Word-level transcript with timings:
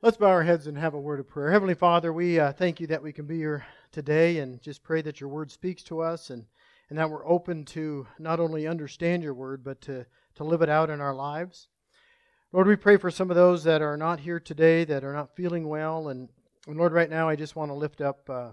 Let's 0.00 0.16
bow 0.16 0.28
our 0.28 0.44
heads 0.44 0.68
and 0.68 0.78
have 0.78 0.94
a 0.94 1.00
word 1.00 1.18
of 1.18 1.26
prayer. 1.26 1.50
Heavenly 1.50 1.74
Father, 1.74 2.12
we 2.12 2.38
uh, 2.38 2.52
thank 2.52 2.78
you 2.78 2.86
that 2.86 3.02
we 3.02 3.12
can 3.12 3.26
be 3.26 3.38
here 3.38 3.66
today 3.90 4.38
and 4.38 4.62
just 4.62 4.84
pray 4.84 5.02
that 5.02 5.20
your 5.20 5.28
word 5.28 5.50
speaks 5.50 5.82
to 5.82 5.98
us 6.02 6.30
and, 6.30 6.46
and 6.88 6.96
that 6.96 7.10
we're 7.10 7.26
open 7.26 7.64
to 7.64 8.06
not 8.16 8.38
only 8.38 8.68
understand 8.68 9.24
your 9.24 9.34
word, 9.34 9.64
but 9.64 9.80
to, 9.80 10.06
to 10.36 10.44
live 10.44 10.62
it 10.62 10.68
out 10.68 10.88
in 10.88 11.00
our 11.00 11.16
lives. 11.16 11.66
Lord, 12.52 12.68
we 12.68 12.76
pray 12.76 12.96
for 12.96 13.10
some 13.10 13.28
of 13.28 13.34
those 13.34 13.64
that 13.64 13.82
are 13.82 13.96
not 13.96 14.20
here 14.20 14.38
today, 14.38 14.84
that 14.84 15.02
are 15.02 15.12
not 15.12 15.34
feeling 15.34 15.66
well. 15.66 16.06
And, 16.10 16.28
and 16.68 16.76
Lord, 16.76 16.92
right 16.92 17.10
now 17.10 17.28
I 17.28 17.34
just 17.34 17.56
want 17.56 17.70
to 17.72 17.74
lift 17.74 18.00
up 18.00 18.20
uh, 18.30 18.50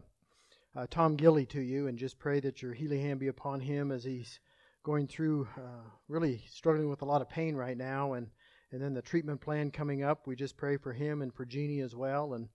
uh, 0.76 0.88
Tom 0.90 1.16
Gilly 1.16 1.46
to 1.46 1.62
you 1.62 1.86
and 1.86 2.00
just 2.00 2.18
pray 2.18 2.40
that 2.40 2.64
your 2.64 2.74
healing 2.74 3.02
hand 3.02 3.20
be 3.20 3.28
upon 3.28 3.60
him 3.60 3.92
as 3.92 4.04
he's 4.04 4.40
going 4.82 5.06
through 5.06 5.48
uh, 5.58 5.90
really 6.08 6.42
struggling 6.50 6.90
with 6.90 7.04
a 7.04 7.06
lot 7.06 7.22
of 7.22 7.30
pain 7.30 7.56
right 7.56 7.78
now. 7.78 8.14
And 8.14 8.30
and 8.72 8.82
then 8.82 8.94
the 8.94 9.02
treatment 9.02 9.42
plan 9.42 9.72
coming 9.72 10.04
up. 10.04 10.28
We 10.28 10.36
just 10.36 10.58
pray 10.58 10.78
for 10.78 10.94
him 10.94 11.22
and 11.22 11.34
for 11.34 11.46
Jeannie 11.46 11.82
as 11.82 11.96
well, 11.96 12.34
and 12.34 12.50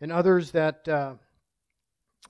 and 0.00 0.12
others 0.12 0.50
that 0.52 0.86
uh, 0.88 1.14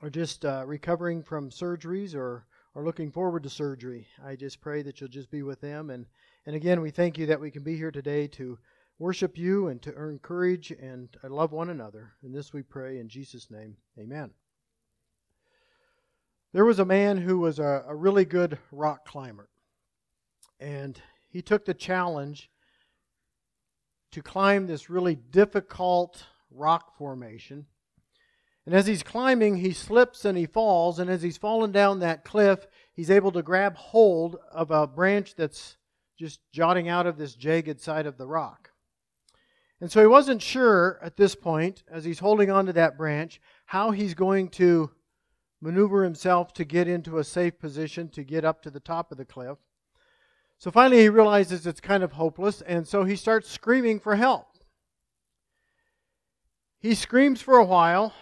are 0.02 0.10
just 0.10 0.44
uh, 0.44 0.64
recovering 0.66 1.22
from 1.22 1.50
surgeries 1.50 2.14
or 2.14 2.46
are 2.74 2.84
looking 2.84 3.10
forward 3.10 3.42
to 3.42 3.50
surgery. 3.50 4.06
I 4.24 4.36
just 4.36 4.60
pray 4.60 4.82
that 4.82 5.00
you'll 5.00 5.08
just 5.08 5.30
be 5.30 5.42
with 5.42 5.60
them. 5.60 5.90
And 5.90 6.06
and 6.44 6.54
again, 6.54 6.80
we 6.80 6.90
thank 6.90 7.18
you 7.18 7.26
that 7.26 7.40
we 7.40 7.50
can 7.50 7.62
be 7.62 7.76
here 7.76 7.90
today 7.90 8.26
to 8.28 8.58
worship 8.98 9.36
you 9.36 9.68
and 9.68 9.82
to 9.82 9.92
earn 9.94 10.18
courage 10.18 10.70
and 10.70 11.08
love 11.22 11.52
one 11.52 11.70
another. 11.70 12.12
And 12.22 12.34
this 12.34 12.52
we 12.52 12.62
pray 12.62 12.98
in 12.98 13.08
Jesus' 13.08 13.50
name. 13.50 13.76
Amen. 13.98 14.30
There 16.52 16.64
was 16.64 16.78
a 16.78 16.84
man 16.84 17.18
who 17.18 17.38
was 17.38 17.58
a, 17.58 17.84
a 17.86 17.94
really 17.94 18.24
good 18.24 18.58
rock 18.72 19.06
climber. 19.06 19.48
And 20.60 21.00
he 21.28 21.42
took 21.42 21.64
the 21.64 21.74
challenge 21.74 22.50
to 24.16 24.22
climb 24.22 24.66
this 24.66 24.88
really 24.88 25.14
difficult 25.14 26.24
rock 26.50 26.96
formation. 26.96 27.66
And 28.64 28.74
as 28.74 28.86
he's 28.86 29.02
climbing, 29.02 29.56
he 29.56 29.74
slips 29.74 30.24
and 30.24 30.38
he 30.38 30.46
falls. 30.46 30.98
And 30.98 31.10
as 31.10 31.20
he's 31.20 31.36
falling 31.36 31.70
down 31.70 31.98
that 31.98 32.24
cliff, 32.24 32.66
he's 32.94 33.10
able 33.10 33.30
to 33.32 33.42
grab 33.42 33.76
hold 33.76 34.38
of 34.50 34.70
a 34.70 34.86
branch 34.86 35.34
that's 35.34 35.76
just 36.18 36.40
jutting 36.50 36.88
out 36.88 37.06
of 37.06 37.18
this 37.18 37.34
jagged 37.34 37.78
side 37.78 38.06
of 38.06 38.16
the 38.16 38.26
rock. 38.26 38.70
And 39.82 39.92
so 39.92 40.00
he 40.00 40.06
wasn't 40.06 40.40
sure 40.40 40.98
at 41.02 41.18
this 41.18 41.34
point, 41.34 41.84
as 41.86 42.06
he's 42.06 42.20
holding 42.20 42.50
onto 42.50 42.72
that 42.72 42.96
branch, 42.96 43.38
how 43.66 43.90
he's 43.90 44.14
going 44.14 44.48
to 44.52 44.92
maneuver 45.60 46.04
himself 46.04 46.54
to 46.54 46.64
get 46.64 46.88
into 46.88 47.18
a 47.18 47.24
safe 47.24 47.58
position 47.58 48.08
to 48.08 48.24
get 48.24 48.46
up 48.46 48.62
to 48.62 48.70
the 48.70 48.80
top 48.80 49.12
of 49.12 49.18
the 49.18 49.26
cliff. 49.26 49.58
So 50.58 50.70
finally, 50.70 51.02
he 51.02 51.08
realizes 51.08 51.66
it's 51.66 51.80
kind 51.80 52.02
of 52.02 52.12
hopeless, 52.12 52.62
and 52.62 52.86
so 52.88 53.04
he 53.04 53.16
starts 53.16 53.50
screaming 53.50 54.00
for 54.00 54.16
help. 54.16 54.46
He 56.78 56.94
screams 56.94 57.42
for 57.42 57.56
a 57.56 57.64
while, 57.64 58.14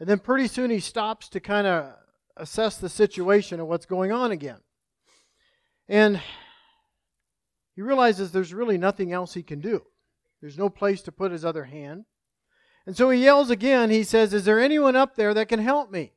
and 0.00 0.08
then 0.08 0.18
pretty 0.18 0.48
soon 0.48 0.70
he 0.70 0.80
stops 0.80 1.28
to 1.30 1.40
kind 1.40 1.66
of 1.66 1.94
assess 2.36 2.76
the 2.76 2.88
situation 2.88 3.60
and 3.60 3.68
what's 3.68 3.86
going 3.86 4.10
on 4.10 4.32
again. 4.32 4.60
And 5.88 6.20
he 7.74 7.82
realizes 7.82 8.32
there's 8.32 8.54
really 8.54 8.78
nothing 8.78 9.12
else 9.12 9.34
he 9.34 9.42
can 9.42 9.60
do. 9.60 9.82
There's 10.40 10.58
no 10.58 10.68
place 10.68 11.02
to 11.02 11.12
put 11.12 11.32
his 11.32 11.44
other 11.44 11.64
hand. 11.64 12.04
And 12.84 12.96
so 12.96 13.10
he 13.10 13.22
yells 13.22 13.50
again. 13.50 13.90
He 13.90 14.02
says, 14.02 14.34
Is 14.34 14.44
there 14.44 14.58
anyone 14.58 14.96
up 14.96 15.14
there 15.14 15.32
that 15.34 15.48
can 15.48 15.60
help 15.60 15.90
me? 15.90 16.12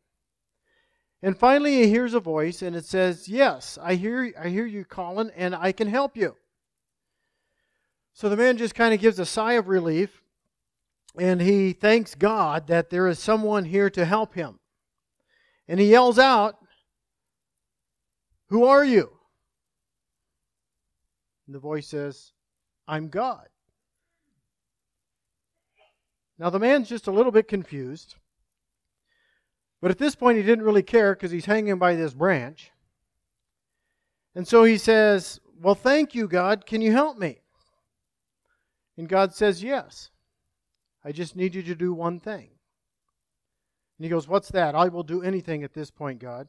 And 1.21 1.38
finally, 1.38 1.81
he 1.81 1.89
hears 1.89 2.13
a 2.13 2.19
voice, 2.19 2.61
and 2.61 2.75
it 2.75 2.85
says, 2.85 3.27
Yes, 3.27 3.77
I 3.81 3.95
hear, 3.95 4.33
I 4.39 4.49
hear 4.49 4.66
you 4.66 4.85
calling, 4.85 5.31
and 5.35 5.55
I 5.55 5.72
can 5.72 5.88
help 5.88 6.16
you. 6.16 6.35
So 8.13 8.30
the 8.30 8.38
man 8.38 8.57
just 8.57 8.75
kind 8.75 8.94
of 8.94 8.99
gives 8.99 9.19
a 9.19 9.25
sigh 9.25 9.53
of 9.53 9.67
relief, 9.67 10.22
and 11.19 11.41
he 11.41 11.73
thanks 11.73 12.16
God 12.16 12.67
that 12.67 12.89
there 12.89 13.07
is 13.07 13.19
someone 13.19 13.66
here 13.66 13.89
to 13.89 14.05
help 14.05 14.35
him. 14.35 14.59
And 15.67 15.80
he 15.80 15.91
yells 15.91 16.19
out, 16.19 16.57
Who 18.50 18.66
are 18.66 18.85
you? 18.85 19.11
And 21.47 21.56
the 21.56 21.59
voice 21.59 21.88
says, 21.88 22.31
I'm 22.88 23.09
God. 23.09 23.47
Now 26.38 26.50
the 26.50 26.59
man's 26.59 26.90
just 26.90 27.07
a 27.07 27.11
little 27.11 27.31
bit 27.31 27.47
confused. 27.47 28.16
But 29.81 29.91
at 29.91 29.97
this 29.97 30.16
point, 30.16 30.38
he 30.38 30.44
didn't 30.44 30.66
really 30.66 30.84
care 30.84 31.13
because 31.13 31.31
he's 31.31 31.46
hanging 31.46 31.78
by 31.78 31.96
this 31.96 32.13
branch. 32.13 32.72
And 34.34 34.47
so 34.47 34.63
he 34.63 34.78
says, 34.78 35.40
Well, 35.62 35.75
thank 35.75 36.16
you, 36.16 36.28
God. 36.28 36.66
Can 36.66 36.81
you 36.81 36.91
help 36.91 37.18
me? 37.18 37.40
And 38.97 39.08
God 39.09 39.34
says, 39.34 39.64
Yes. 39.64 40.09
I 41.03 41.12
just 41.12 41.35
need 41.35 41.53
you 41.53 41.62
to 41.64 41.75
do 41.75 41.94
one 41.94 42.19
thing. 42.19 42.50
And 43.97 44.06
he 44.06 44.09
goes, 44.09 44.28
What's 44.28 44.50
that? 44.50 44.75
I 44.75 44.88
will 44.88 45.03
do 45.03 45.22
anything 45.22 45.64
at 45.64 45.74
this 45.74 45.91
point, 45.91 46.19
God. 46.19 46.47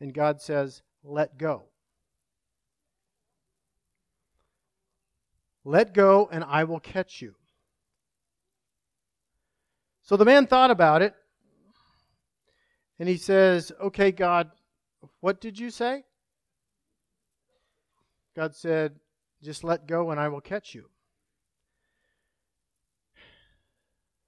And 0.00 0.12
God 0.12 0.40
says, 0.40 0.82
Let 1.02 1.38
go. 1.38 1.64
Let 5.64 5.94
go, 5.94 6.28
and 6.30 6.44
I 6.44 6.64
will 6.64 6.80
catch 6.80 7.22
you. 7.22 7.34
So 10.02 10.18
the 10.18 10.26
man 10.26 10.46
thought 10.46 10.70
about 10.70 11.00
it, 11.00 11.14
and 12.98 13.08
he 13.08 13.16
says, 13.16 13.72
Okay, 13.80 14.12
God, 14.12 14.50
what 15.20 15.40
did 15.40 15.58
you 15.58 15.70
say? 15.70 16.04
God 18.36 18.54
said, 18.54 18.96
Just 19.42 19.64
let 19.64 19.86
go 19.86 20.10
and 20.10 20.20
I 20.20 20.28
will 20.28 20.40
catch 20.40 20.74
you. 20.74 20.88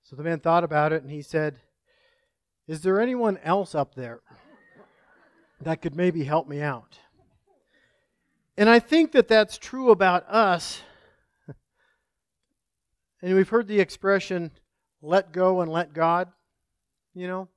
So 0.03 0.15
the 0.15 0.23
man 0.23 0.39
thought 0.39 0.65
about 0.65 0.93
it 0.93 1.03
and 1.03 1.11
he 1.11 1.23
said, 1.23 1.59
Is 2.69 2.83
there 2.83 3.01
anyone 3.01 3.39
else 3.39 3.75
up 3.75 3.95
there 3.95 4.21
that 5.61 5.83
could 5.83 5.97
maybe 5.97 6.25
help 6.25 6.49
me 6.49 6.61
out? 6.61 6.99
And 8.57 8.71
I 8.71 8.79
think 8.79 9.13
that 9.13 9.29
that's 9.29 9.59
true 9.59 9.91
about 9.91 10.27
us. 10.29 10.81
And 13.23 13.35
we've 13.35 13.49
heard 13.49 13.67
the 13.67 13.81
expression, 13.81 14.51
let 15.03 15.33
go 15.33 15.61
and 15.63 15.73
let 15.73 15.93
God, 15.93 16.29
you 17.15 17.27
know. 17.27 17.49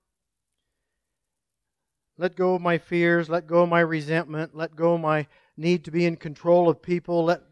Let 2.20 2.36
go 2.36 2.56
of 2.56 2.62
my 2.62 2.78
fears. 2.78 3.30
Let 3.30 3.48
go 3.48 3.64
of 3.64 3.70
my 3.70 3.80
resentment. 3.80 4.54
Let 4.54 4.76
go 4.76 4.96
of 4.96 5.00
my 5.00 5.26
need 5.56 5.86
to 5.86 5.92
be 5.92 6.06
in 6.06 6.18
control 6.18 6.68
of 6.68 6.82
people. 6.82 7.24
Let, 7.24 7.44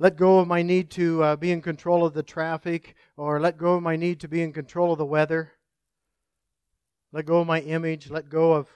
let 0.00 0.16
go 0.16 0.40
of 0.40 0.48
my 0.48 0.60
need 0.60 0.90
to 0.90 1.22
uh, 1.22 1.36
be 1.36 1.52
in 1.52 1.62
control 1.62 2.04
of 2.04 2.12
the 2.12 2.24
traffic, 2.24 2.96
or 3.16 3.38
let 3.38 3.56
go 3.56 3.74
of 3.74 3.82
my 3.84 3.94
need 3.94 4.18
to 4.18 4.28
be 4.28 4.42
in 4.42 4.52
control 4.52 4.90
of 4.90 4.98
the 4.98 5.06
weather. 5.06 5.52
Let 7.12 7.26
go 7.26 7.38
of 7.38 7.46
my 7.46 7.60
image. 7.60 8.10
Let 8.10 8.28
go 8.28 8.54
of 8.54 8.68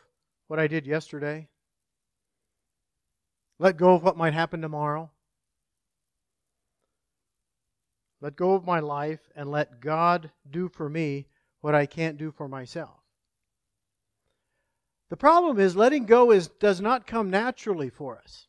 what 0.46 0.60
I 0.60 0.68
did 0.68 0.86
yesterday. 0.86 1.48
Let 3.58 3.76
go 3.76 3.94
of 3.94 4.04
what 4.04 4.16
might 4.16 4.32
happen 4.32 4.62
tomorrow. 4.62 5.10
Let 8.20 8.36
go 8.36 8.54
of 8.54 8.64
my 8.64 8.78
life 8.78 9.28
and 9.34 9.50
let 9.50 9.80
God 9.80 10.30
do 10.48 10.68
for 10.68 10.88
me 10.88 11.26
what 11.62 11.74
I 11.74 11.86
can't 11.86 12.16
do 12.16 12.30
for 12.30 12.46
myself. 12.46 13.05
The 15.08 15.16
problem 15.16 15.60
is 15.60 15.76
letting 15.76 16.04
go 16.04 16.32
is, 16.32 16.48
does 16.48 16.80
not 16.80 17.06
come 17.06 17.30
naturally 17.30 17.90
for 17.90 18.18
us. 18.18 18.46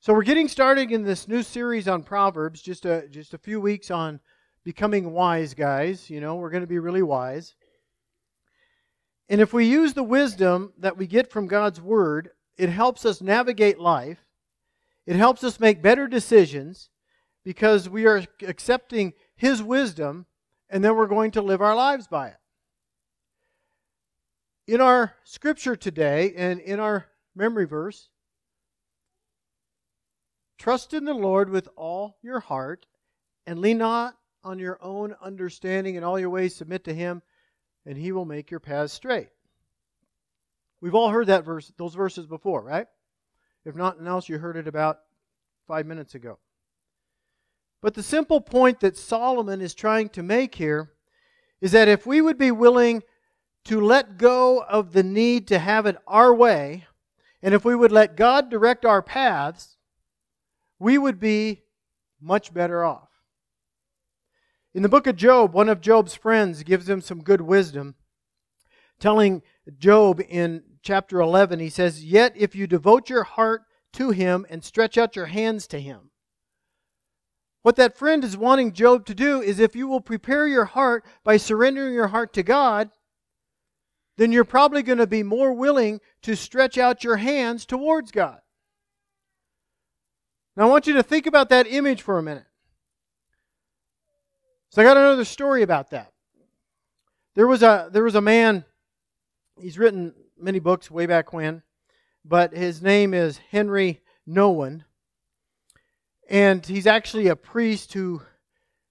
So 0.00 0.14
we're 0.14 0.22
getting 0.22 0.48
started 0.48 0.90
in 0.90 1.02
this 1.04 1.28
new 1.28 1.42
series 1.42 1.86
on 1.86 2.02
Proverbs, 2.02 2.62
just 2.62 2.86
a, 2.86 3.06
just 3.08 3.34
a 3.34 3.38
few 3.38 3.60
weeks 3.60 3.90
on 3.90 4.18
becoming 4.64 5.12
wise 5.12 5.52
guys. 5.52 6.08
You 6.08 6.22
know, 6.22 6.36
we're 6.36 6.48
going 6.48 6.62
to 6.62 6.66
be 6.66 6.78
really 6.78 7.02
wise. 7.02 7.54
And 9.28 9.42
if 9.42 9.52
we 9.52 9.66
use 9.66 9.92
the 9.92 10.02
wisdom 10.02 10.72
that 10.78 10.96
we 10.96 11.06
get 11.06 11.30
from 11.30 11.46
God's 11.46 11.82
Word, 11.82 12.30
it 12.56 12.70
helps 12.70 13.04
us 13.04 13.20
navigate 13.20 13.78
life. 13.78 14.18
It 15.06 15.16
helps 15.16 15.44
us 15.44 15.60
make 15.60 15.82
better 15.82 16.08
decisions 16.08 16.88
because 17.44 17.88
we 17.88 18.06
are 18.06 18.24
accepting 18.42 19.12
His 19.36 19.62
wisdom 19.62 20.24
and 20.70 20.82
then 20.82 20.96
we're 20.96 21.06
going 21.06 21.32
to 21.32 21.42
live 21.42 21.60
our 21.60 21.74
lives 21.76 22.06
by 22.06 22.28
it. 22.28 22.39
In 24.70 24.80
our 24.80 25.16
scripture 25.24 25.74
today 25.74 26.32
and 26.36 26.60
in 26.60 26.78
our 26.78 27.06
memory 27.34 27.66
verse, 27.66 28.08
trust 30.58 30.94
in 30.94 31.04
the 31.04 31.12
Lord 31.12 31.50
with 31.50 31.68
all 31.74 32.18
your 32.22 32.38
heart 32.38 32.86
and 33.48 33.58
lean 33.58 33.78
not 33.78 34.14
on 34.44 34.60
your 34.60 34.78
own 34.80 35.16
understanding 35.20 35.96
in 35.96 36.04
all 36.04 36.20
your 36.20 36.30
ways 36.30 36.54
submit 36.54 36.84
to 36.84 36.94
him 36.94 37.20
and 37.84 37.98
he 37.98 38.12
will 38.12 38.24
make 38.24 38.52
your 38.52 38.60
paths 38.60 38.92
straight. 38.92 39.30
We've 40.80 40.94
all 40.94 41.10
heard 41.10 41.26
that 41.26 41.44
verse 41.44 41.72
those 41.76 41.96
verses 41.96 42.28
before, 42.28 42.62
right? 42.62 42.86
If 43.64 43.74
nothing 43.74 44.06
else 44.06 44.28
you 44.28 44.38
heard 44.38 44.56
it 44.56 44.68
about 44.68 45.00
5 45.66 45.84
minutes 45.84 46.14
ago. 46.14 46.38
But 47.82 47.94
the 47.94 48.04
simple 48.04 48.40
point 48.40 48.78
that 48.78 48.96
Solomon 48.96 49.62
is 49.62 49.74
trying 49.74 50.10
to 50.10 50.22
make 50.22 50.54
here 50.54 50.92
is 51.60 51.72
that 51.72 51.88
if 51.88 52.06
we 52.06 52.20
would 52.20 52.38
be 52.38 52.52
willing 52.52 53.02
to 53.64 53.80
let 53.80 54.18
go 54.18 54.62
of 54.62 54.92
the 54.92 55.02
need 55.02 55.46
to 55.48 55.58
have 55.58 55.86
it 55.86 55.96
our 56.06 56.34
way, 56.34 56.86
and 57.42 57.54
if 57.54 57.64
we 57.64 57.74
would 57.74 57.92
let 57.92 58.16
God 58.16 58.50
direct 58.50 58.84
our 58.84 59.02
paths, 59.02 59.76
we 60.78 60.98
would 60.98 61.18
be 61.20 61.62
much 62.20 62.52
better 62.52 62.84
off. 62.84 63.08
In 64.72 64.82
the 64.82 64.88
book 64.88 65.06
of 65.06 65.16
Job, 65.16 65.52
one 65.52 65.68
of 65.68 65.80
Job's 65.80 66.14
friends 66.14 66.62
gives 66.62 66.88
him 66.88 67.00
some 67.00 67.22
good 67.22 67.40
wisdom, 67.40 67.96
telling 68.98 69.42
Job 69.78 70.20
in 70.28 70.62
chapter 70.82 71.20
11, 71.20 71.58
he 71.58 71.68
says, 71.68 72.04
Yet 72.04 72.32
if 72.36 72.54
you 72.54 72.66
devote 72.66 73.10
your 73.10 73.24
heart 73.24 73.62
to 73.94 74.10
him 74.10 74.46
and 74.48 74.62
stretch 74.62 74.96
out 74.96 75.16
your 75.16 75.26
hands 75.26 75.66
to 75.68 75.80
him. 75.80 76.10
What 77.62 77.76
that 77.76 77.96
friend 77.96 78.24
is 78.24 78.36
wanting 78.36 78.72
Job 78.72 79.04
to 79.06 79.14
do 79.14 79.42
is 79.42 79.58
if 79.58 79.76
you 79.76 79.86
will 79.86 80.00
prepare 80.00 80.46
your 80.46 80.64
heart 80.64 81.04
by 81.24 81.36
surrendering 81.36 81.92
your 81.92 82.08
heart 82.08 82.32
to 82.34 82.42
God, 82.42 82.90
then 84.20 84.32
you're 84.32 84.44
probably 84.44 84.82
going 84.82 84.98
to 84.98 85.06
be 85.06 85.22
more 85.22 85.50
willing 85.50 85.98
to 86.20 86.36
stretch 86.36 86.76
out 86.76 87.02
your 87.02 87.16
hands 87.16 87.64
towards 87.64 88.10
God. 88.10 88.38
Now, 90.54 90.64
I 90.64 90.68
want 90.68 90.86
you 90.86 90.92
to 90.92 91.02
think 91.02 91.26
about 91.26 91.48
that 91.48 91.66
image 91.66 92.02
for 92.02 92.18
a 92.18 92.22
minute. 92.22 92.44
So, 94.68 94.82
I 94.82 94.84
got 94.84 94.98
another 94.98 95.24
story 95.24 95.62
about 95.62 95.92
that. 95.92 96.12
There 97.34 97.46
was 97.46 97.62
a, 97.62 97.88
there 97.90 98.04
was 98.04 98.14
a 98.14 98.20
man, 98.20 98.66
he's 99.58 99.78
written 99.78 100.12
many 100.38 100.58
books 100.58 100.90
way 100.90 101.06
back 101.06 101.32
when, 101.32 101.62
but 102.22 102.52
his 102.52 102.82
name 102.82 103.14
is 103.14 103.40
Henry 103.50 104.02
Nouwen. 104.28 104.84
And 106.28 106.66
he's 106.66 106.86
actually 106.86 107.28
a 107.28 107.36
priest 107.36 107.94
who 107.94 108.20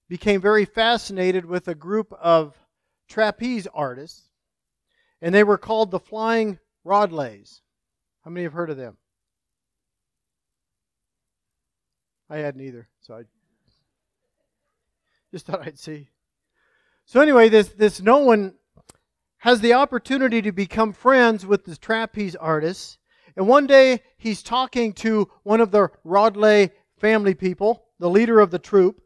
became 0.08 0.40
very 0.40 0.64
fascinated 0.64 1.46
with 1.46 1.68
a 1.68 1.76
group 1.76 2.12
of 2.20 2.56
trapeze 3.08 3.68
artists. 3.72 4.29
And 5.22 5.34
they 5.34 5.44
were 5.44 5.58
called 5.58 5.90
the 5.90 6.00
Flying 6.00 6.58
Rodleighs. 6.84 7.60
How 8.24 8.30
many 8.30 8.44
have 8.44 8.52
heard 8.52 8.70
of 8.70 8.76
them? 8.76 8.96
I 12.28 12.38
hadn't 12.38 12.60
either, 12.60 12.88
so 13.00 13.14
I 13.14 13.22
just 15.32 15.46
thought 15.46 15.66
I'd 15.66 15.78
see. 15.78 16.08
So 17.04 17.20
anyway, 17.20 17.48
this 17.48 17.68
this 17.70 18.00
Nouwen 18.00 18.54
has 19.38 19.60
the 19.60 19.74
opportunity 19.74 20.40
to 20.42 20.52
become 20.52 20.92
friends 20.92 21.44
with 21.44 21.64
the 21.64 21.76
trapeze 21.76 22.36
artists. 22.36 22.98
And 23.36 23.48
one 23.48 23.66
day 23.66 24.02
he's 24.18 24.42
talking 24.42 24.92
to 24.94 25.28
one 25.42 25.60
of 25.60 25.70
the 25.70 25.88
Rodleigh 26.04 26.68
family 26.98 27.34
people, 27.34 27.86
the 27.98 28.10
leader 28.10 28.38
of 28.38 28.50
the 28.50 28.58
troupe, 28.58 29.00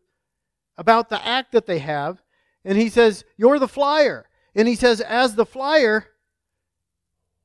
about 0.77 1.09
the 1.09 1.25
act 1.25 1.53
that 1.53 1.67
they 1.67 1.79
have. 1.79 2.21
And 2.65 2.77
he 2.77 2.89
says, 2.89 3.25
You're 3.37 3.59
the 3.59 3.69
flyer. 3.69 4.27
And 4.55 4.69
he 4.69 4.75
says, 4.75 5.01
As 5.01 5.35
the 5.35 5.47
flyer, 5.47 6.07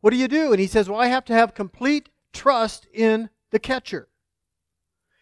what 0.01 0.11
do 0.11 0.17
you 0.17 0.27
do? 0.27 0.51
And 0.51 0.59
he 0.59 0.67
says, 0.67 0.89
Well, 0.89 0.99
I 0.99 1.07
have 1.07 1.25
to 1.25 1.33
have 1.33 1.53
complete 1.53 2.09
trust 2.33 2.87
in 2.93 3.29
the 3.51 3.59
catcher. 3.59 4.07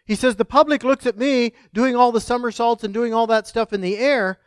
He 0.05 0.15
says, 0.15 0.35
The 0.35 0.45
public 0.45 0.83
looks 0.83 1.05
at 1.05 1.17
me 1.17 1.53
doing 1.73 1.95
all 1.95 2.11
the 2.11 2.21
somersaults 2.21 2.83
and 2.83 2.93
doing 2.93 3.13
all 3.13 3.27
that 3.27 3.47
stuff 3.47 3.73
in 3.73 3.81
the 3.81 3.97
air, 3.97 4.39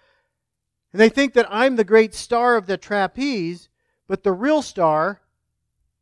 and 0.93 1.01
they 1.01 1.09
think 1.09 1.35
that 1.35 1.47
I'm 1.51 1.77
the 1.77 1.85
great 1.85 2.15
star 2.15 2.57
of 2.57 2.67
the 2.67 2.77
trapeze, 2.77 3.69
but 4.09 4.23
the 4.23 4.33
real 4.33 4.63
star 4.63 5.21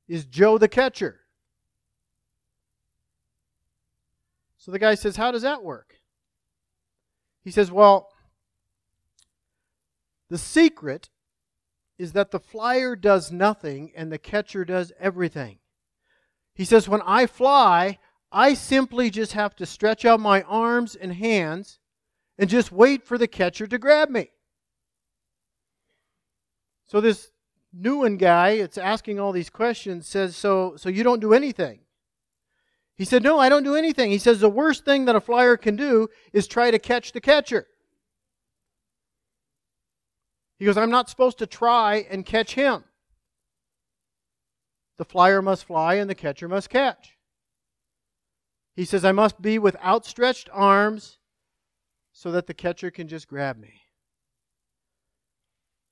is 0.07 0.25
Joe 0.25 0.59
the 0.59 0.69
catcher. 0.69 1.21
So 4.57 4.73
the 4.73 4.79
guy 4.79 4.95
says, 4.95 5.17
How 5.17 5.31
does 5.31 5.43
that 5.43 5.63
work? 5.63 5.95
He 7.43 7.51
says, 7.51 7.71
Well, 7.71 8.11
the 10.29 10.39
secret 10.39 11.09
is 11.99 12.13
that 12.13 12.31
the 12.31 12.41
flyer 12.41 12.95
does 12.95 13.33
nothing 13.33 13.93
and 13.97 14.11
the 14.11 14.19
catcher 14.19 14.65
does 14.65 14.93
everything. 15.01 15.59
He 16.55 16.65
says, 16.65 16.89
When 16.89 17.03
I 17.03 17.27
fly, 17.27 17.99
I 18.31 18.55
simply 18.55 19.11
just 19.11 19.33
have 19.33 19.57
to 19.57 19.67
stretch 19.67 20.05
out 20.05 20.21
my 20.21 20.43
arms 20.43 20.95
and 20.95 21.13
hands 21.13 21.79
and 22.39 22.49
just 22.49 22.71
wait 22.71 23.05
for 23.05 23.19
the 23.19 23.27
catcher 23.27 23.67
to 23.67 23.79
grab 23.79 24.11
me. 24.11 24.31
So 26.87 27.01
this 27.01 27.31
Nouwen 27.77 28.19
guy, 28.19 28.51
it's 28.51 28.79
asking 28.79 29.21
all 29.21 29.33
these 29.33 29.51
questions, 29.51 30.09
says, 30.09 30.37
"So, 30.37 30.77
so 30.77 30.89
you 30.89 31.03
don't 31.05 31.21
do 31.21 31.35
anything?" 31.35 31.81
He 32.97 33.05
said, 33.05 33.23
"No, 33.23 33.39
I 33.39 33.49
don't 33.49 33.63
do 33.63 33.77
anything." 33.77 34.11
He 34.11 34.19
says, 34.19 34.41
"The 34.41 34.49
worst 34.49 34.85
thing 34.85 35.05
that 35.05 35.17
a 35.17 35.21
flyer 35.21 35.57
can 35.57 35.77
do 35.77 36.09
is 36.33 36.47
try 36.47 36.71
to 36.71 36.79
catch 36.79 37.13
the 37.13 37.21
catcher." 37.21 37.69
He 40.59 40.65
goes, 40.65 40.77
"I'm 40.77 40.91
not 40.91 41.09
supposed 41.09 41.39
to 41.39 41.47
try 41.47 42.07
and 42.11 42.27
catch 42.27 42.55
him. 42.55 42.85
The 44.97 45.05
flyer 45.05 45.41
must 45.41 45.65
fly 45.65 45.95
and 45.95 46.11
the 46.11 46.15
catcher 46.15 46.49
must 46.49 46.69
catch." 46.69 47.17
He 48.75 48.85
says, 48.85 49.05
I 49.05 49.11
must 49.11 49.43
be 49.43 49.59
with 49.59 49.75
outstretched 49.83 50.49
arms 50.53 51.19
so 52.13 52.31
that 52.31 52.47
the 52.47 52.55
catcher 52.55 52.93
can 52.93 53.09
just 53.09 53.27
grab 53.27 53.57
me. 53.57 53.83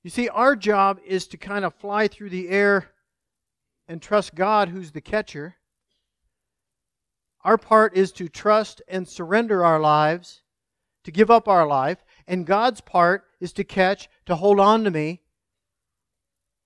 You 0.03 0.09
see, 0.09 0.29
our 0.29 0.55
job 0.55 1.01
is 1.05 1.27
to 1.27 1.37
kind 1.37 1.65
of 1.65 1.73
fly 1.75 2.07
through 2.07 2.29
the 2.29 2.47
air 2.47 2.93
and 3.89 4.01
trust 4.01 4.35
God, 4.35 4.69
who's 4.69 4.91
the 4.91 5.01
catcher. 5.01 5.57
Our 7.41 7.57
part 7.57 7.93
is 7.93 8.13
to 8.13 8.29
trust 8.29 8.81
and 8.87 9.05
surrender 9.05 9.65
our 9.65 9.81
lives, 9.81 10.43
to 11.03 11.11
give 11.11 11.29
up 11.29 11.49
our 11.49 11.67
life. 11.67 12.05
And 12.25 12.45
God's 12.45 12.79
part 12.79 13.26
is 13.39 13.53
to 13.53 13.63
catch, 13.63 14.09
to 14.25 14.35
hold 14.35 14.59
on 14.59 14.83
to 14.83 14.91
me, 14.91 15.21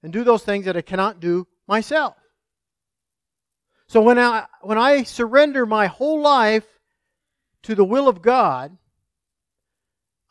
and 0.03 0.12
do 0.12 0.23
those 0.23 0.44
things 0.44 0.65
that 0.65 0.77
I 0.77 0.81
cannot 0.81 1.19
do 1.19 1.47
myself. 1.68 2.15
So 3.88 4.01
when 4.01 4.18
I, 4.18 4.45
when 4.62 4.77
I 4.77 5.03
surrender 5.03 5.65
my 5.65 5.88
whole 5.88 6.21
life 6.21 6.65
to 7.63 7.75
the 7.75 7.83
will 7.83 8.07
of 8.07 8.21
God, 8.21 8.77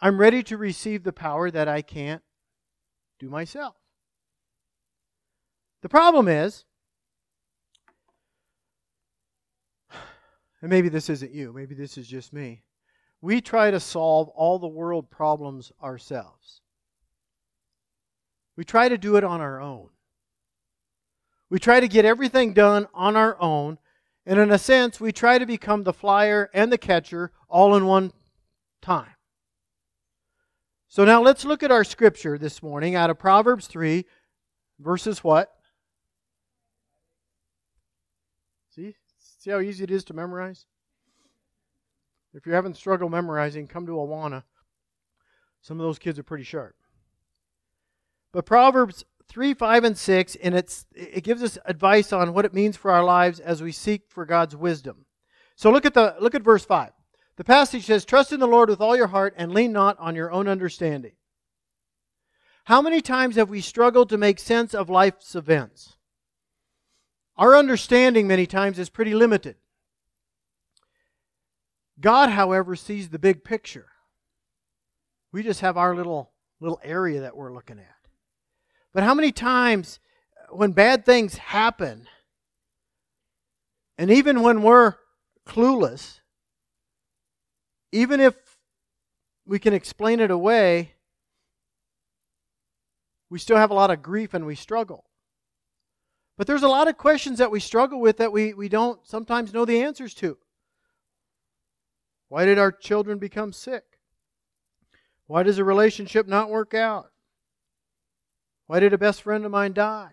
I'm 0.01 0.19
ready 0.19 0.43
to 0.45 0.57
receive 0.57 1.05
the 1.05 1.13
power 1.13 1.51
that 1.51 1.69
I 1.69 1.83
can't 1.83 2.23
do 3.19 3.29
myself. 3.29 3.77
The 5.83 5.91
problem 5.91 6.27
is, 6.27 6.65
and 10.63 10.71
maybe 10.71 10.89
this 10.89 11.11
isn't 11.11 11.33
you, 11.33 11.53
maybe 11.53 11.75
this 11.75 11.99
is 11.99 12.07
just 12.09 12.33
me, 12.33 12.63
we 13.21 13.41
try 13.41 13.71
to 13.71 13.81
solve 13.81 14.29
all 14.29 14.59
the 14.59 14.67
world 14.67 15.11
problems 15.11 15.73
ourselves. 15.83 16.63
We 18.57 18.65
try 18.65 18.89
to 18.89 18.99
do 18.99 19.17
it 19.17 19.25
on 19.25 19.41
our 19.41 19.61
own. 19.61 19.89
We 21.49 21.59
try 21.59 21.81
to 21.81 21.89
get 21.89 22.05
everything 22.05 22.53
done 22.53 22.87
on 22.95 23.17
our 23.17 23.37
own. 23.41 23.79
And 24.27 24.39
in 24.39 24.51
a 24.51 24.59
sense, 24.59 25.01
we 25.01 25.13
try 25.13 25.39
to 25.39 25.47
become 25.47 25.83
the 25.83 25.93
flyer 25.93 26.49
and 26.55 26.71
the 26.71 26.79
catcher 26.79 27.33
all 27.49 27.75
in 27.75 27.87
one 27.87 28.13
time. 28.81 29.15
So 30.89 31.05
now 31.05 31.23
let's 31.23 31.45
look 31.45 31.63
at 31.63 31.71
our 31.71 31.85
scripture 31.85 32.37
this 32.37 32.63
morning 32.63 32.95
out 32.95 33.11
of 33.11 33.19
Proverbs 33.19 33.67
3, 33.67 34.05
verses 34.79 35.23
what? 35.23 35.53
See? 38.75 38.97
See 39.19 39.51
how 39.51 39.61
easy 39.61 39.85
it 39.85 39.91
is 39.91 40.05
to 40.05 40.15
memorize? 40.15 40.67
If 42.35 42.47
you're 42.47 42.55
having 42.55 42.75
struggle 42.75 43.09
memorizing, 43.09 43.67
come 43.67 43.87
to 43.87 43.93
Awana. 43.93 44.45
Some 45.63 45.81
of 45.81 45.85
those 45.85 45.99
kids 45.99 46.19
are 46.19 46.25
pretty 46.25 46.45
sharp. 46.45 46.75
But 48.33 48.47
Proverbs 48.47 49.05
3, 49.29 49.55
5, 49.55 49.85
and 49.85 49.99
6, 49.99 50.37
and 50.37 50.55
it's, 50.55 50.87
it 50.95 51.25
gives 51.25 51.43
us 51.43 51.59
advice 51.65 52.13
on 52.13 52.33
what 52.33 52.45
it 52.45 52.55
means 52.55 52.77
for 52.77 52.91
our 52.91 53.05
lives 53.05 53.41
as 53.41 53.63
we 53.63 53.73
seek 53.73 54.03
for 54.09 54.25
God's 54.25 54.57
wisdom. 54.57 55.07
So 55.57 55.71
look 55.71 55.85
at, 55.85 55.95
the, 55.95 56.17
look 56.21 56.35
at 56.35 56.43
verse 56.43 56.65
5. 56.65 56.93
The 57.37 57.45
passage 57.45 57.87
says, 57.87 58.05
Trust 58.05 58.33
in 58.33 58.41
the 58.41 58.47
Lord 58.47 58.69
with 58.69 58.81
all 58.81 58.97
your 58.97 59.09
heart 59.09 59.35
and 59.37 59.53
lean 59.53 59.73
not 59.73 59.99
on 59.99 60.15
your 60.15 60.31
own 60.31 60.49
understanding. 60.49 61.13
How 62.65 62.83
many 62.83 63.01
times 63.01 63.37
have 63.37 63.51
we 63.51 63.61
struggled 63.61 64.09
to 64.11 64.19
make 64.19 64.39
sense 64.39 64.75
of 64.75 64.91
life's 64.91 65.35
events? 65.35 65.97
Our 67.37 67.57
understanding, 67.57 68.27
many 68.27 68.47
times, 68.47 68.79
is 68.79 68.91
pretty 68.91 69.15
limited. 69.15 69.57
God, 72.01 72.31
however, 72.31 72.77
sees 72.77 73.09
the 73.09 73.19
big 73.19 73.45
picture. 73.45 73.87
We 75.33 75.43
just 75.43 75.61
have 75.61 75.77
our 75.77 75.95
little, 75.95 76.33
little 76.61 76.81
area 76.83 77.21
that 77.21 77.37
we're 77.37 77.53
looking 77.53 77.79
at. 77.79 77.87
But 78.93 79.03
how 79.03 79.15
many 79.15 79.33
times 79.33 80.01
uh, 80.37 80.55
when 80.55 80.73
bad 80.73 81.05
things 81.05 81.37
happen, 81.37 82.07
and 83.99 84.11
even 84.11 84.43
when 84.43 84.63
we're 84.63 84.95
clueless, 85.47 86.21
even 87.93 88.21
if 88.21 88.35
we 89.47 89.59
can 89.59 89.75
explain 89.75 90.21
it 90.21 90.31
away, 90.31 90.95
we 93.29 93.39
still 93.39 93.57
have 93.57 93.71
a 93.71 93.75
lot 93.75 93.91
of 93.91 94.03
grief 94.03 94.35
and 94.35 94.47
we 94.47 94.55
struggle. 94.55 95.05
But 96.37 96.47
there's 96.47 96.63
a 96.63 96.69
lot 96.69 96.89
of 96.89 96.97
questions 96.97 97.39
that 97.39 97.51
we 97.51 97.61
struggle 97.61 98.01
with 98.01 98.17
that 98.17 98.33
we, 98.33 98.55
we 98.55 98.69
don't 98.69 99.07
sometimes 99.07 99.53
know 99.53 99.65
the 99.65 99.83
answers 99.83 100.15
to. 100.15 100.39
Why 102.31 102.45
did 102.45 102.59
our 102.59 102.71
children 102.71 103.19
become 103.19 103.53
sick? 103.53 103.83
Why 105.27 105.43
does 105.43 105.59
a 105.59 105.65
relationship 105.65 106.29
not 106.29 106.49
work 106.49 106.75
out? 106.75 107.11
Why 108.69 108.79
did 108.79 108.93
a 108.93 108.99
best 108.99 109.23
friend 109.23 109.45
of 109.45 109.51
mine 109.51 109.73
die? 109.73 110.13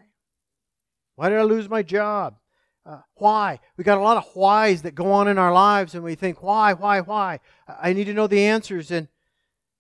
Why 1.16 1.30
did 1.30 1.38
I 1.38 1.44
lose 1.44 1.70
my 1.70 1.84
job? 1.84 2.40
Uh, 2.84 3.02
why? 3.16 3.60
We 3.78 3.84
got 3.84 4.00
a 4.00 4.02
lot 4.02 4.18
of 4.18 4.26
whys 4.34 4.82
that 4.82 4.96
go 4.96 5.12
on 5.12 5.28
in 5.28 5.38
our 5.38 5.54
lives, 5.54 5.94
and 5.94 6.04
we 6.04 6.16
think, 6.16 6.42
why, 6.42 6.74
why, 6.74 7.02
why? 7.02 7.40
I 7.68 7.94
need 7.94 8.06
to 8.06 8.14
know 8.16 8.26
the 8.26 8.46
answers. 8.46 8.90
And 8.90 9.10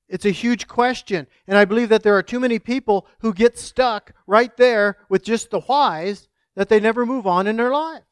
It's 0.07 0.25
a 0.25 0.29
huge 0.29 0.67
question. 0.67 1.25
And 1.47 1.57
I 1.57 1.65
believe 1.65 1.89
that 1.89 2.03
there 2.03 2.17
are 2.17 2.23
too 2.23 2.39
many 2.39 2.59
people 2.59 3.07
who 3.21 3.33
get 3.33 3.57
stuck 3.57 4.13
right 4.27 4.55
there 4.57 4.97
with 5.09 5.23
just 5.23 5.49
the 5.49 5.61
whys 5.61 6.27
that 6.55 6.69
they 6.69 6.79
never 6.79 7.03
move 7.03 7.25
on 7.25 7.47
in 7.47 7.57
their 7.57 7.71
life. 7.71 8.03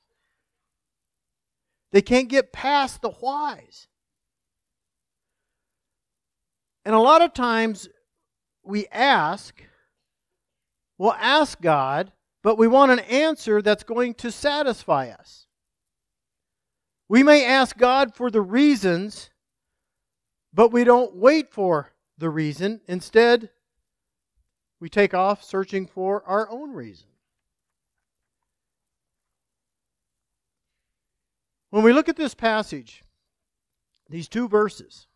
They 1.91 2.01
can't 2.01 2.27
get 2.27 2.51
past 2.51 3.03
the 3.03 3.11
whys. 3.11 3.87
And 6.85 6.93
a 6.93 6.99
lot 6.99 7.21
of 7.21 7.33
times 7.33 7.89
we 8.63 8.87
ask, 8.91 9.61
we'll 10.97 11.13
ask 11.13 11.59
God, 11.59 12.11
but 12.43 12.57
we 12.57 12.67
want 12.67 12.91
an 12.91 12.99
answer 12.99 13.61
that's 13.61 13.83
going 13.83 14.13
to 14.15 14.31
satisfy 14.31 15.09
us. 15.09 15.47
We 17.09 17.23
may 17.23 17.45
ask 17.45 17.77
God 17.77 18.13
for 18.15 18.29
the 18.29 18.41
reasons 18.41 19.31
but 20.55 20.71
we 20.71 20.85
don't 20.85 21.13
wait 21.13 21.51
for 21.51 21.91
the 22.17 22.29
reason. 22.29 22.79
Instead, 22.87 23.49
we 24.79 24.87
take 24.87 25.13
off 25.13 25.43
searching 25.43 25.85
for 25.85 26.23
our 26.25 26.49
own 26.49 26.71
reason. 26.71 27.07
When 31.71 31.83
we 31.83 31.91
look 31.91 32.07
at 32.07 32.15
this 32.15 32.33
passage, 32.33 33.03
these 34.09 34.29
two 34.29 34.47
verses, 34.47 35.07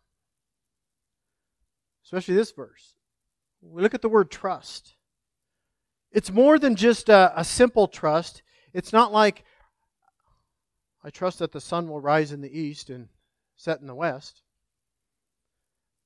especially 2.10 2.34
this 2.34 2.50
verse, 2.50 2.94
we 3.62 3.82
look 3.82 3.94
at 3.94 4.02
the 4.02 4.08
word 4.08 4.32
trust. 4.32 4.96
It's 6.10 6.32
more 6.32 6.58
than 6.58 6.74
just 6.74 7.08
a, 7.08 7.32
a 7.38 7.44
simple 7.44 7.86
trust. 7.86 8.42
It's 8.74 8.92
not 8.92 9.12
like 9.12 9.44
I 11.04 11.10
trust 11.10 11.38
that 11.38 11.52
the 11.52 11.60
sun 11.60 11.88
will 11.88 12.00
rise 12.00 12.32
in 12.32 12.40
the 12.40 12.58
east 12.58 12.90
and 12.90 13.08
set 13.56 13.80
in 13.80 13.86
the 13.86 13.94
west. 13.94 14.42